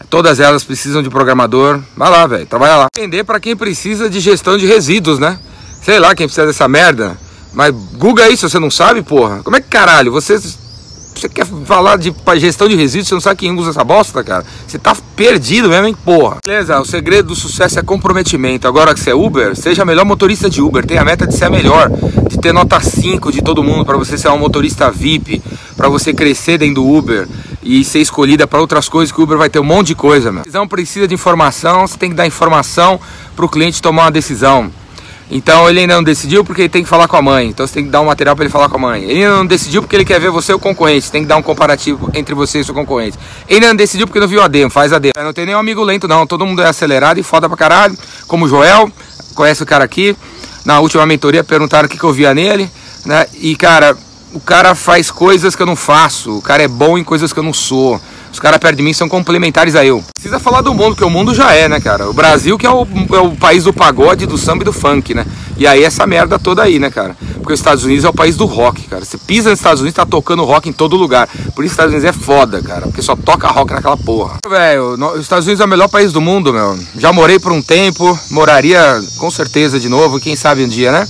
Todas 0.10 0.40
elas 0.40 0.64
precisam 0.64 1.02
de 1.02 1.10
programador. 1.10 1.82
Vai 1.96 2.10
lá, 2.10 2.28
velho, 2.28 2.46
trabalha 2.46 2.76
lá. 2.76 2.88
Vender 2.96 3.24
para 3.24 3.40
quem 3.40 3.56
precisa 3.56 4.10
de 4.10 4.20
gestão 4.20 4.58
de 4.58 4.66
resíduos, 4.66 5.18
né? 5.18 5.40
Sei 5.82 6.00
lá 6.00 6.14
quem 6.14 6.28
precisa 6.28 6.46
dessa 6.46 6.68
merda. 6.68 7.18
Mas 7.54 7.74
Google 7.94 8.24
aí, 8.24 8.38
se 8.38 8.44
você 8.44 8.60
não 8.60 8.70
sabe, 8.70 9.02
porra. 9.02 9.42
Como 9.44 9.56
é 9.56 9.62
que 9.62 9.68
caralho? 9.68 10.12
Você, 10.12 10.38
você 11.20 11.28
quer 11.28 11.46
falar 11.66 11.98
de 11.98 12.14
gestão 12.38 12.68
de 12.68 12.76
resíduos, 12.76 13.08
você 13.08 13.16
não 13.16 13.22
sabe 13.22 13.40
quem 13.40 13.58
usa 13.58 13.72
essa 13.72 13.84
bosta, 13.84 14.24
cara? 14.24 14.46
Você 14.68 14.78
tá 14.78 14.96
perdido 15.16 15.70
mesmo, 15.70 15.88
hein, 15.88 15.96
porra. 16.06 16.38
Beleza, 16.46 16.80
o 16.80 16.86
segredo 16.86 17.30
do 17.30 17.36
sucesso 17.36 17.80
é 17.80 17.82
comprometimento. 17.82 18.68
Agora 18.68 18.94
que 18.94 19.00
você 19.00 19.10
é 19.10 19.16
Uber, 19.16 19.56
seja 19.56 19.84
melhor 19.84 20.06
motorista 20.06 20.50
de 20.50 20.62
Uber. 20.62 20.86
Tenha 20.86 21.02
a 21.02 21.06
meta 21.06 21.26
de 21.26 21.36
ser 21.36 21.46
a 21.46 21.50
melhor, 21.50 21.90
de 22.30 22.38
ter 22.38 22.54
nota 22.54 22.80
5 22.80 23.32
de 23.32 23.42
todo 23.42 23.64
mundo, 23.64 23.86
para 23.86 23.98
você 23.98 24.18
ser 24.18 24.30
um 24.30 24.38
motorista 24.38 24.92
VIP, 24.92 25.42
para 25.76 25.90
você 25.90 26.14
crescer 26.14 26.60
dentro 26.60 26.76
do 26.76 26.88
Uber 26.88 27.28
e 27.64 27.84
ser 27.84 28.00
escolhida 28.00 28.48
para 28.48 28.62
outras 28.62 28.88
coisas 28.88 29.12
que 29.12 29.20
o 29.20 29.24
Uber 29.24 29.38
vai 29.38 29.50
ter 29.50 29.60
um 29.60 29.64
monte 29.64 29.88
de 29.88 29.96
coisa, 29.96 30.32
meu. 30.32 30.42
A 30.42 30.44
decisão 30.44 30.68
precisa 30.68 31.08
de 31.08 31.14
informação, 31.14 31.88
você 31.88 31.98
tem 31.98 32.12
que 32.12 32.16
dar 32.16 32.28
informação 32.28 33.00
para 33.36 33.46
o 33.46 33.50
cliente 33.50 33.82
tomar 33.82 34.04
uma 34.04 34.12
decisão. 34.12 34.72
Então 35.30 35.70
ele 35.70 35.82
ainda 35.82 35.96
não 35.96 36.04
decidiu 36.04 36.44
porque 36.44 36.62
ele 36.64 36.70
tem 36.70 36.84
que 36.84 36.90
falar 36.90 37.08
com 37.08 37.18
a 37.18 37.22
mãe. 37.22 37.48
Então 37.48 37.68
você 37.68 37.74
tem 37.74 37.84
que 37.84 37.90
dar 37.90 38.02
um 38.02 38.06
material 38.06 38.36
para 38.36 38.46
ele 38.46 38.52
falar 38.52 38.70
com 38.70 38.78
a 38.78 38.80
mãe. 38.80 39.04
Ele 39.04 39.24
ainda 39.24 39.36
não 39.36 39.46
decidiu 39.46 39.82
porque 39.82 39.96
ele 39.96 40.06
quer 40.06 40.20
ver 40.20 40.32
você 40.32 40.54
e 40.54 40.56
o 40.56 40.60
concorrente. 40.60 41.12
Tem 41.12 41.22
que 41.22 41.28
dar 41.28 41.36
um 41.36 41.42
comparativo 41.42 42.10
entre 42.14 42.34
você 42.34 42.60
e 42.60 42.62
o 42.62 42.66
seu 42.66 42.74
concorrente. 42.74 43.18
Ele 43.48 43.58
ainda 43.58 43.68
não 43.68 43.76
decidiu 43.76 44.08
porque 44.08 44.20
não 44.20 44.28
viu 44.28 44.42
a 44.42 44.48
demo, 44.48 44.72
faz 44.72 44.94
a 44.94 45.00
demo. 45.00 45.14
Não 45.18 45.34
tem 45.34 45.46
nenhum 45.46 45.60
amigo 45.60 45.84
lento 45.84 46.08
não. 46.08 46.26
Todo 46.26 46.46
mundo 46.46 46.62
é 46.62 46.68
acelerado 46.68 47.20
e 47.20 47.24
foda 47.24 47.48
pra 47.50 47.58
caralho. 47.58 47.98
Como 48.26 48.46
o 48.46 48.48
Joel, 48.48 48.90
conhece 49.36 49.62
o 49.62 49.66
cara 49.66 49.84
aqui. 49.84 50.16
Na 50.64 50.80
última 50.80 51.06
mentoria 51.06 51.44
perguntaram 51.44 51.88
o 51.88 51.90
que, 51.90 51.98
que 51.98 52.04
eu 52.04 52.14
via 52.14 52.34
nele. 52.34 52.70
Né? 53.06 53.28
E 53.36 53.56
cara, 53.56 53.98
o 54.34 54.40
cara 54.40 54.76
faz 54.76 55.12
coisas 55.12 55.56
que 55.56 55.62
eu 55.62 55.68
não 55.68 55.76
faço. 55.76 56.38
O 56.38 56.42
cara 56.42 56.64
é 56.64 56.68
bom 56.68 56.98
em 56.98 57.04
coisas 57.04 57.34
que 57.34 57.40
eu 57.40 57.44
não 57.44 57.54
sou. 57.54 58.00
Os 58.38 58.40
caras 58.40 58.60
perto 58.60 58.78
de 58.78 58.84
mim 58.84 58.94
são 58.94 59.10
complementares 59.10 59.76
a 59.76 59.84
eu. 59.84 60.04
Precisa 60.14 60.40
falar 60.40 60.62
do 60.62 60.72
mundo, 60.72 60.96
que 60.96 61.04
o 61.04 61.10
mundo 61.10 61.34
já 61.34 61.56
é, 61.56 61.68
né, 61.68 61.80
cara? 61.80 62.08
O 62.08 62.14
Brasil 62.14 62.56
que 62.56 62.68
é 62.68 62.70
o, 62.70 62.88
é 63.12 63.20
o 63.20 63.32
país 63.32 63.64
do 63.64 63.74
pagode, 63.74 64.28
do 64.28 64.38
samba 64.38 64.62
e 64.62 64.66
do 64.66 64.72
funk, 64.72 65.16
né? 65.16 65.26
E 65.58 65.66
aí 65.66 65.84
essa 65.84 66.06
merda 66.06 66.38
toda 66.38 66.62
aí, 66.62 66.78
né, 66.78 66.92
cara? 66.92 67.18
Porque 67.34 67.54
os 67.54 67.60
Estados 67.60 67.84
Unidos 67.84 68.06
é 68.06 68.10
o 68.10 68.14
país 68.14 68.38
do 68.38 68.46
rock, 68.46 68.84
cara. 68.84 69.04
Você 69.04 69.18
pisa 69.18 69.50
nos 69.50 69.58
Estados 69.58 69.82
Unidos, 69.82 69.96
tá 69.96 70.06
tocando 70.06 70.44
rock 70.44 70.70
em 70.70 70.72
todo 70.72 70.96
lugar. 70.96 71.28
Por 71.56 71.66
isso 71.66 71.72
os 71.72 71.72
Estados 71.72 71.94
Unidos 71.94 72.08
é 72.08 72.14
foda, 72.14 72.62
cara. 72.62 72.82
Porque 72.82 73.02
só 73.02 73.16
toca 73.16 73.48
rock 73.48 73.74
naquela 73.74 73.98
porra. 73.98 74.38
Velho, 74.48 74.92
os 75.16 75.22
Estados 75.22 75.48
Unidos 75.48 75.60
é 75.60 75.66
o 75.66 75.68
melhor 75.68 75.90
país 75.90 76.14
do 76.14 76.22
mundo, 76.22 76.54
meu. 76.54 76.78
Já 76.96 77.12
morei 77.12 77.40
por 77.40 77.52
um 77.52 77.62
tempo, 77.64 78.20
moraria 78.30 79.02
com 79.18 79.32
certeza 79.32 79.80
de 79.80 79.90
novo, 79.90 80.20
quem 80.20 80.36
sabe 80.36 80.64
um 80.64 80.68
dia, 80.68 80.92
né? 80.92 81.08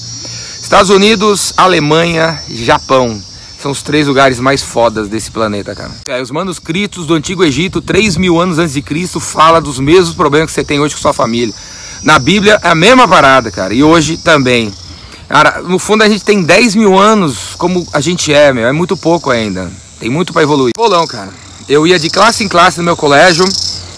Estados 0.62 0.90
Unidos, 0.90 1.54
Alemanha, 1.58 2.42
Japão. 2.50 3.22
São 3.68 3.74
os 3.74 3.82
três 3.82 4.08
lugares 4.08 4.40
mais 4.40 4.64
fodas 4.64 5.10
desse 5.10 5.30
planeta, 5.30 5.76
cara. 5.76 5.92
É, 6.08 6.22
os 6.22 6.32
manuscritos 6.32 7.06
do 7.06 7.14
Antigo 7.14 7.44
Egito, 7.44 7.82
3 7.82 8.16
mil 8.16 8.40
anos 8.40 8.60
antes 8.60 8.74
de 8.74 8.82
Cristo, 8.82 9.20
fala 9.20 9.60
dos 9.60 9.78
mesmos 9.78 10.16
problemas 10.16 10.50
que 10.50 10.54
você 10.54 10.64
tem 10.64 10.80
hoje 10.80 10.96
com 10.96 11.02
sua 11.02 11.12
família. 11.12 11.54
Na 12.02 12.18
Bíblia 12.18 12.62
é 12.64 12.70
a 12.70 12.74
mesma 12.74 13.06
parada, 13.10 13.52
cara. 13.52 13.74
E 13.74 13.84
hoje 13.84 14.16
também. 14.16 14.74
Cara, 15.28 15.62
no 15.64 15.78
fundo 15.80 16.02
a 16.02 16.08
gente 16.08 16.24
tem 16.24 16.42
10 16.42 16.76
mil 16.76 16.98
anos 16.98 17.56
como 17.58 17.86
a 17.92 18.00
gente 18.00 18.34
é, 18.34 18.54
meu. 18.54 18.66
É 18.66 18.72
muito 18.72 18.96
pouco 18.96 19.32
ainda. 19.32 19.70
Tem 20.00 20.10
muito 20.10 20.32
para 20.32 20.44
evoluir. 20.44 20.72
Bolão, 20.78 21.06
cara. 21.06 21.32
Eu 21.68 21.86
ia 21.86 22.00
de 22.00 22.10
classe 22.10 22.46
em 22.46 22.48
classe 22.48 22.78
no 22.78 22.86
meu 22.86 22.96
colégio. 22.96 23.44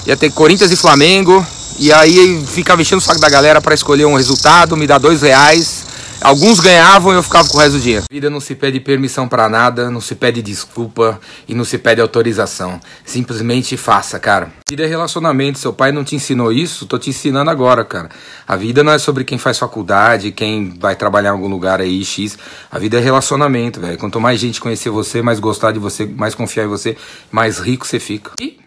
Ia 0.08 0.18
ter 0.18 0.32
Corinthians 0.32 0.72
e 0.72 0.76
Flamengo. 0.76 1.46
E 1.78 1.94
aí 1.94 2.44
ficava 2.48 2.82
enchendo 2.82 3.04
o 3.04 3.06
saco 3.06 3.22
da 3.22 3.30
galera 3.30 3.62
para 3.62 3.76
escolher 3.76 4.06
um 4.06 4.16
resultado, 4.16 4.76
me 4.76 4.88
dar 4.88 4.98
dois 4.98 5.22
reais. 5.22 5.79
Alguns 6.22 6.60
ganhavam 6.60 7.14
e 7.14 7.16
eu 7.16 7.24
ficava 7.24 7.48
com 7.48 7.58
o 7.58 7.60
resto 7.62 7.78
do 7.78 7.80
dia. 7.80 8.00
A 8.00 8.14
vida 8.14 8.30
não 8.30 8.42
se 8.42 8.54
pede 8.54 8.80
permissão 8.82 9.26
para 9.26 9.48
nada, 9.48 9.90
não 9.90 10.02
se 10.02 10.16
pede 10.16 10.42
desculpa 10.42 11.20
e 11.48 11.56
não 11.56 11.64
se 11.64 11.78
pede 11.78 12.02
autorização. 12.02 12.80
Simplesmente 13.06 13.78
faça, 13.78 14.20
cara. 14.20 14.52
Vida 14.70 14.84
é 14.84 14.86
relacionamento. 14.86 15.58
Seu 15.58 15.72
pai 15.72 15.94
não 15.94 16.04
te 16.04 16.16
ensinou 16.16 16.52
isso, 16.52 16.86
tô 16.86 17.00
te 17.00 17.10
ensinando 17.10 17.50
agora, 17.50 17.86
cara. 17.86 18.10
A 18.46 18.58
vida 18.58 18.84
não 18.84 18.92
é 18.92 19.00
sobre 19.00 19.24
quem 19.24 19.38
faz 19.38 19.58
faculdade, 19.58 20.34
quem 20.34 20.78
vai 20.78 20.94
trabalhar 20.94 21.30
em 21.30 21.34
algum 21.34 21.48
lugar 21.48 21.80
aí, 21.80 22.04
X. 22.04 22.38
A 22.70 22.78
vida 22.78 22.98
é 22.98 23.02
relacionamento, 23.02 23.80
velho. 23.80 23.98
Quanto 23.98 24.20
mais 24.20 24.42
gente 24.42 24.60
conhecer 24.60 24.90
você, 24.90 25.22
mais 25.22 25.40
gostar 25.40 25.72
de 25.72 25.80
você, 25.80 26.06
mais 26.06 26.36
confiar 26.36 26.66
em 26.66 26.70
você, 26.70 26.98
mais 27.32 27.60
rico 27.60 27.88
você 27.88 28.00
fica. 28.00 28.32
E 28.42 28.60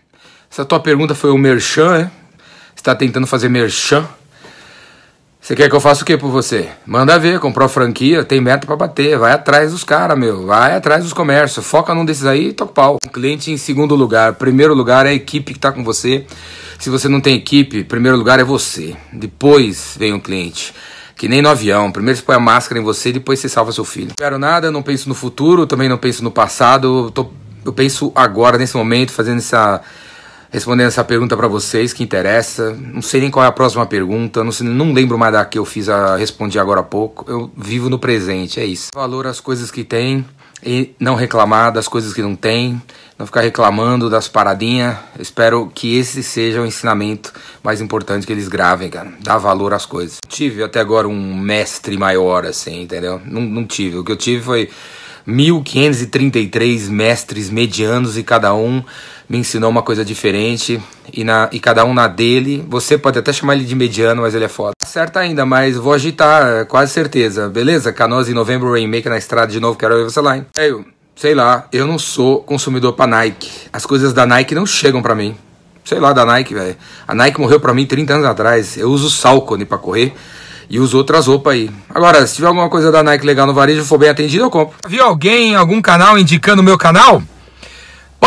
essa 0.51 0.65
tua 0.65 0.81
pergunta 0.81 1.15
foi 1.15 1.31
o 1.31 1.37
merchan, 1.37 1.97
é? 1.97 2.11
Você 2.75 2.83
tá 2.83 2.95
tentando 2.95 3.27
fazer 3.27 3.51
merchan? 3.51 4.09
Você 5.43 5.57
quer 5.57 5.69
que 5.69 5.75
eu 5.75 5.81
faça 5.81 6.05
o 6.05 6.07
que 6.07 6.17
por 6.17 6.31
você? 6.31 6.69
Manda 6.87 7.19
ver, 7.19 7.41
comprou 7.41 7.69
franquia, 7.69 8.23
tem 8.23 8.41
meta 8.41 8.65
para 8.65 8.77
bater, 8.77 9.19
vai 9.19 9.33
atrás 9.33 9.73
dos 9.73 9.83
caras, 9.83 10.17
meu, 10.17 10.47
vai 10.47 10.77
atrás 10.77 11.03
dos 11.03 11.13
comércios, 11.13 11.67
foca 11.67 11.93
num 11.93 12.05
desses 12.05 12.25
aí 12.25 12.51
e 12.51 12.53
toca 12.53 12.71
o 12.71 12.75
pau. 12.75 12.99
Cliente 13.13 13.51
em 13.51 13.57
segundo 13.57 13.97
lugar, 13.97 14.35
primeiro 14.35 14.73
lugar 14.73 15.05
é 15.05 15.09
a 15.09 15.13
equipe 15.13 15.53
que 15.53 15.59
tá 15.59 15.73
com 15.73 15.83
você. 15.83 16.25
Se 16.79 16.89
você 16.89 17.09
não 17.09 17.21
tem 17.21 17.35
equipe, 17.35 17.83
primeiro 17.83 18.17
lugar 18.17 18.39
é 18.39 18.45
você. 18.45 18.95
Depois 19.13 19.97
vem 19.99 20.15
o 20.15 20.21
cliente. 20.21 20.73
Que 21.17 21.27
nem 21.27 21.43
no 21.43 21.49
avião, 21.49 21.91
primeiro 21.91 22.17
você 22.17 22.25
põe 22.25 22.37
a 22.37 22.41
máscara 22.41 22.81
em 22.81 22.85
você, 22.85 23.11
depois 23.11 23.41
você 23.41 23.49
salva 23.49 23.73
seu 23.73 23.85
filho. 23.85 24.11
Não 24.11 24.15
quero 24.17 24.39
nada, 24.39 24.71
não 24.71 24.81
penso 24.81 25.09
no 25.09 25.15
futuro, 25.15 25.67
também 25.67 25.89
não 25.89 25.99
penso 25.99 26.23
no 26.23 26.31
passado, 26.31 27.11
tô, 27.11 27.33
eu 27.65 27.73
penso 27.73 28.13
agora, 28.15 28.57
nesse 28.57 28.77
momento, 28.77 29.11
fazendo 29.11 29.39
essa 29.39 29.81
respondendo 30.53 30.89
essa 30.89 31.03
pergunta 31.03 31.37
para 31.37 31.49
vocês 31.49 31.93
que 31.93 32.05
interessa. 32.05 32.73
Não 32.75 33.01
sei 33.01 33.23
nem 33.23 33.31
qual 33.31 33.45
é 33.45 33.49
a 33.49 33.53
próxima 33.53 33.87
pergunta, 33.87 34.45
não, 34.45 34.53
sei, 34.53 34.67
não 34.69 34.93
lembro 34.93 35.19
mais 35.19 35.33
da 35.33 35.45
que 35.45 35.59
eu 35.59 35.65
fiz, 35.65 35.89
a 35.89 36.17
respondi 36.17 36.59
agora 36.59 36.81
há 36.81 36.85
pouco. 36.85 37.25
Eu 37.29 37.51
vivo 37.57 37.89
no 37.89 37.99
presente, 37.99 38.61
é 38.61 38.65
isso. 38.65 38.91
Valor 38.95 39.27
as 39.27 39.41
coisas 39.41 39.71
que 39.71 39.83
tem 39.83 40.25
e 40.65 40.95
não 41.01 41.15
reclamar 41.15 41.73
das 41.73 41.89
coisas 41.89 42.13
que 42.13 42.23
não 42.23 42.37
tem, 42.37 42.81
não 43.19 43.25
ficar 43.25 43.41
reclamando 43.41 44.11
das 44.11 44.29
paradinhas. 44.29 44.97
Espero 45.19 45.73
que 45.75 45.97
esse 45.97 46.23
seja 46.23 46.61
o 46.61 46.67
ensinamento 46.67 47.33
mais 47.63 47.81
importante 47.81 48.27
que 48.27 48.33
eles 48.33 48.47
gravem, 48.47 48.91
cara. 48.91 49.11
Dar 49.21 49.39
valor 49.39 49.73
às 49.73 49.87
coisas. 49.87 50.19
Tive 50.29 50.63
até 50.63 50.81
agora 50.81 51.09
um 51.09 51.35
mestre 51.35 51.97
maior, 51.97 52.45
assim, 52.45 52.83
entendeu? 52.83 53.21
Não, 53.25 53.41
não 53.41 53.67
tive. 53.67 53.99
O 53.99 54.05
que 54.05 54.13
eu 54.13 54.17
tive 54.17 54.43
foi 54.45 54.71
1533 55.27 56.89
mestres 56.89 57.51
medianos 57.51 58.19
e 58.19 58.23
cada 58.23 58.55
um 58.55 58.83
me 59.29 59.39
ensinou 59.39 59.71
uma 59.71 59.83
coisa 59.83 60.05
diferente 60.05 60.81
e, 61.13 61.25
na, 61.25 61.49
e 61.53 61.59
cada 61.59 61.85
um 61.85 61.95
na 61.95 62.09
dele. 62.09 62.65
Você 62.69 62.99
pode 62.99 63.19
até 63.19 63.33
chamar 63.33 63.57
ele 63.57 63.65
de 63.65 63.75
mediano, 63.75 64.23
mas 64.23 64.35
ele 64.35 64.45
é 64.45 64.49
foda. 64.49 64.73
Certo 64.85 65.17
ainda, 65.19 65.47
mas 65.47 65.77
vou 65.77 65.93
agitar, 65.93 66.67
quase 66.67 66.93
certeza. 66.93 67.49
Beleza? 67.49 67.93
Canoas 67.93 68.29
em 68.29 68.35
novembro, 68.35 68.73
Rainmaker 68.73 69.11
na 69.11 69.19
estrada 69.19 69.51
de 69.51 69.61
novo, 69.61 69.79
quero 69.79 69.97
ver 69.97 70.05
você 70.05 70.21
lá, 70.21 70.37
hein? 70.37 70.47
É, 70.57 70.71
eu, 70.71 70.85
sei 71.17 71.35
lá, 71.35 71.67
eu 71.73 71.87
não 71.87 71.99
sou 71.99 72.43
consumidor 72.43 72.93
pra 72.93 73.07
Nike. 73.07 73.51
As 73.73 73.87
coisas 73.87 74.13
da 74.13 74.27
Nike 74.27 74.55
não 74.55 74.67
chegam 74.67 75.03
pra 75.03 75.15
mim. 75.15 75.37
Sei 75.85 75.99
lá, 75.99 76.13
da 76.13 76.25
Nike, 76.25 76.55
velho. 76.55 76.77
A 77.09 77.15
Nike 77.15 77.41
morreu 77.41 77.59
pra 77.59 77.75
mim 77.75 77.87
30 77.87 78.15
anos 78.15 78.27
atrás. 78.27 78.77
Eu 78.77 78.89
uso 78.91 79.11
Salcone 79.11 79.65
pra 79.65 79.79
correr 79.79 80.15
e 80.71 80.79
uso 80.79 80.97
outras 80.97 81.27
roupas 81.27 81.55
aí. 81.55 81.71
Agora, 81.91 82.27
se 82.27 82.37
tiver 82.37 82.47
alguma 82.47 82.69
coisa 82.69 82.91
da 82.93 83.03
Nike 83.03 83.27
legal 83.27 83.47
no 83.47 83.53
varejo, 83.53 83.85
for 83.85 83.99
bem 83.99 84.09
atendido, 84.09 84.45
eu 84.45 84.51
compro. 84.51 84.77
Viu 84.89 85.05
alguém 85.05 85.55
algum 85.55 85.83
canal 85.83 86.19
indicando 86.19 86.63
o 86.63 86.65
meu 86.65 86.79
canal? 86.79 87.23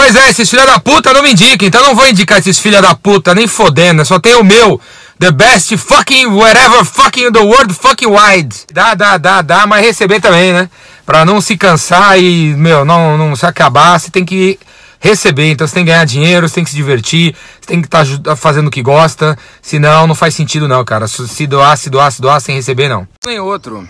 Pois 0.05 0.15
é, 0.15 0.29
esses 0.29 0.47
filha 0.47 0.67
da 0.67 0.79
puta 0.79 1.11
não 1.11 1.23
me 1.23 1.31
indicam, 1.31 1.67
então 1.67 1.81
não 1.81 1.95
vou 1.95 2.07
indicar 2.07 2.37
esses 2.37 2.59
filha 2.59 2.79
da 2.79 2.93
puta, 2.93 3.33
nem 3.33 3.47
fodendo, 3.47 4.05
só 4.05 4.19
tem 4.19 4.35
o 4.35 4.43
meu. 4.43 4.79
The 5.17 5.31
best 5.31 5.75
fucking 5.77 6.27
whatever 6.27 6.85
fucking 6.85 7.31
the 7.31 7.39
world 7.39 7.73
fucking 7.73 8.05
wide. 8.05 8.55
Dá, 8.71 8.93
dá, 8.93 9.17
dá, 9.17 9.41
dá, 9.41 9.65
mas 9.65 9.83
receber 9.83 10.19
também, 10.19 10.53
né? 10.53 10.69
Pra 11.07 11.25
não 11.25 11.41
se 11.41 11.57
cansar 11.57 12.19
e, 12.19 12.53
meu, 12.55 12.85
não, 12.85 13.17
não 13.17 13.35
se 13.35 13.47
acabar, 13.47 13.99
você 13.99 14.11
tem 14.11 14.23
que 14.23 14.59
receber. 14.99 15.49
Então 15.49 15.65
você 15.65 15.73
tem 15.73 15.83
que 15.83 15.89
ganhar 15.89 16.05
dinheiro, 16.05 16.47
você 16.47 16.53
tem 16.53 16.63
que 16.63 16.69
se 16.69 16.75
divertir, 16.75 17.35
você 17.59 17.65
tem 17.65 17.81
que 17.81 17.87
estar 17.87 18.05
tá 18.23 18.35
fazendo 18.35 18.67
o 18.67 18.71
que 18.71 18.83
gosta. 18.83 19.35
Senão 19.59 20.05
não 20.05 20.13
faz 20.13 20.35
sentido 20.35 20.67
não, 20.67 20.85
cara. 20.85 21.07
Se 21.07 21.47
doar, 21.47 21.75
se 21.79 21.89
doar, 21.89 22.11
se 22.11 22.21
doar 22.21 22.39
sem 22.39 22.55
receber, 22.55 22.87
não. 22.89 23.07
Tem 23.21 23.39
outro. 23.39 23.89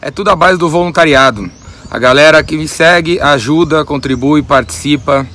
É 0.00 0.12
tudo 0.12 0.30
a 0.30 0.36
base 0.36 0.60
do 0.60 0.70
voluntariado. 0.70 1.50
A 1.90 1.98
galera 1.98 2.40
que 2.44 2.56
me 2.56 2.68
segue 2.68 3.20
ajuda, 3.20 3.84
contribui, 3.84 4.44
participa. 4.44 5.26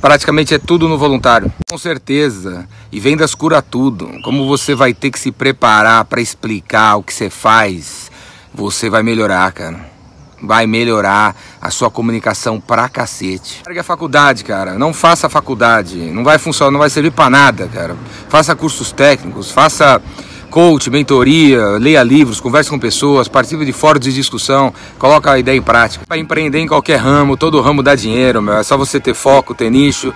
Praticamente 0.00 0.54
é 0.54 0.58
tudo 0.58 0.88
no 0.88 0.96
voluntário. 0.96 1.52
Com 1.68 1.76
certeza. 1.76 2.68
E 2.92 3.00
vendas 3.00 3.34
cura 3.34 3.60
tudo. 3.60 4.08
Como 4.22 4.46
você 4.46 4.74
vai 4.74 4.94
ter 4.94 5.10
que 5.10 5.18
se 5.18 5.32
preparar 5.32 6.04
para 6.04 6.20
explicar 6.20 6.96
o 6.96 7.02
que 7.02 7.12
você 7.12 7.28
faz, 7.28 8.10
você 8.54 8.88
vai 8.88 9.02
melhorar, 9.02 9.50
cara. 9.52 9.98
Vai 10.40 10.68
melhorar 10.68 11.34
a 11.60 11.68
sua 11.68 11.90
comunicação 11.90 12.60
pra 12.60 12.88
cacete. 12.88 13.60
Largue 13.66 13.80
a 13.80 13.84
faculdade, 13.84 14.44
cara. 14.44 14.78
Não 14.78 14.94
faça 14.94 15.28
faculdade. 15.28 15.96
Não 16.12 16.22
vai 16.22 16.38
funcionar, 16.38 16.70
não 16.70 16.78
vai 16.78 16.90
servir 16.90 17.10
para 17.10 17.28
nada, 17.28 17.66
cara. 17.66 17.96
Faça 18.28 18.54
cursos 18.54 18.92
técnicos, 18.92 19.50
faça 19.50 20.00
coach, 20.58 20.90
mentoria, 20.90 21.78
leia 21.78 22.02
livros, 22.02 22.40
converse 22.40 22.68
com 22.68 22.80
pessoas, 22.80 23.28
participe 23.28 23.64
de 23.64 23.72
fóruns 23.72 24.02
de 24.04 24.12
discussão, 24.12 24.74
coloca 24.98 25.30
a 25.30 25.38
ideia 25.38 25.56
em 25.56 25.62
prática. 25.62 26.04
Para 26.04 26.18
empreender 26.18 26.58
em 26.58 26.66
qualquer 26.66 26.96
ramo, 26.96 27.36
todo 27.36 27.60
ramo 27.60 27.80
dá 27.80 27.94
dinheiro, 27.94 28.42
meu. 28.42 28.54
É 28.54 28.64
só 28.64 28.76
você 28.76 28.98
ter 28.98 29.14
foco, 29.14 29.54
ter 29.54 29.70
nicho, 29.70 30.12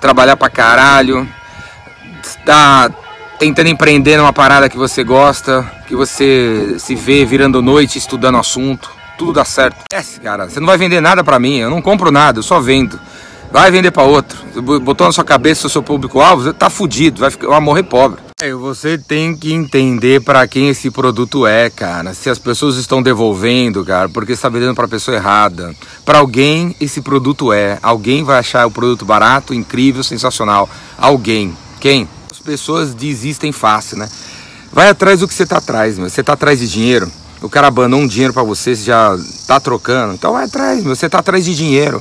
trabalhar 0.00 0.34
pra 0.34 0.48
caralho, 0.48 1.28
tá 2.42 2.90
tentando 3.38 3.68
empreender 3.68 4.16
numa 4.16 4.32
parada 4.32 4.66
que 4.66 4.78
você 4.78 5.04
gosta, 5.04 5.70
que 5.86 5.94
você 5.94 6.76
se 6.78 6.94
vê 6.94 7.26
virando 7.26 7.60
noite 7.60 7.98
estudando 7.98 8.38
assunto, 8.38 8.90
tudo 9.18 9.34
dá 9.34 9.44
certo. 9.44 9.76
É, 9.92 10.02
cara, 10.22 10.48
você 10.48 10.58
não 10.58 10.66
vai 10.66 10.78
vender 10.78 11.02
nada 11.02 11.22
pra 11.22 11.38
mim, 11.38 11.58
eu 11.58 11.68
não 11.68 11.82
compro 11.82 12.10
nada, 12.10 12.38
eu 12.38 12.42
só 12.42 12.58
vendo. 12.60 12.98
Vai 13.50 13.70
vender 13.70 13.90
para 13.90 14.04
outro. 14.04 14.38
Botou 14.80 15.06
na 15.06 15.12
sua 15.12 15.22
cabeça 15.22 15.66
o 15.66 15.70
seu 15.70 15.82
público-alvo, 15.82 16.54
tá 16.54 16.70
fudido, 16.70 17.20
vai, 17.20 17.30
ficar, 17.30 17.48
vai 17.48 17.60
morrer 17.60 17.82
pobre. 17.82 18.31
É, 18.44 18.52
você 18.54 18.98
tem 18.98 19.36
que 19.36 19.52
entender 19.52 20.20
para 20.20 20.44
quem 20.48 20.68
esse 20.68 20.90
produto 20.90 21.46
é, 21.46 21.70
cara. 21.70 22.12
Se 22.12 22.28
as 22.28 22.40
pessoas 22.40 22.76
estão 22.76 23.00
devolvendo, 23.00 23.84
cara, 23.84 24.08
porque 24.08 24.32
está 24.32 24.48
vendendo 24.48 24.74
para 24.74 24.86
a 24.86 24.88
pessoa 24.88 25.16
errada. 25.16 25.72
Para 26.04 26.18
alguém 26.18 26.74
esse 26.80 27.00
produto 27.00 27.52
é. 27.52 27.78
Alguém 27.80 28.24
vai 28.24 28.40
achar 28.40 28.66
o 28.66 28.70
produto 28.72 29.04
barato, 29.04 29.54
incrível, 29.54 30.02
sensacional. 30.02 30.68
Alguém. 30.98 31.56
Quem? 31.78 32.08
As 32.32 32.40
pessoas 32.40 32.92
desistem 32.94 33.52
fácil, 33.52 33.98
né? 33.98 34.08
Vai 34.72 34.88
atrás 34.88 35.20
do 35.20 35.28
que 35.28 35.34
você 35.34 35.46
tá 35.46 35.58
atrás, 35.58 35.96
meu. 35.96 36.10
Você 36.10 36.20
tá 36.20 36.32
atrás 36.32 36.58
de 36.58 36.68
dinheiro. 36.68 37.08
O 37.40 37.48
cara 37.48 37.68
abanou 37.68 38.00
um 38.00 38.08
dinheiro 38.08 38.32
para 38.32 38.42
você, 38.42 38.74
você 38.74 38.86
já 38.86 39.16
tá 39.46 39.60
trocando. 39.60 40.14
Então 40.14 40.32
vai 40.32 40.46
atrás, 40.46 40.82
meu. 40.82 40.96
Você 40.96 41.08
tá 41.08 41.20
atrás 41.20 41.44
de 41.44 41.54
dinheiro. 41.54 42.00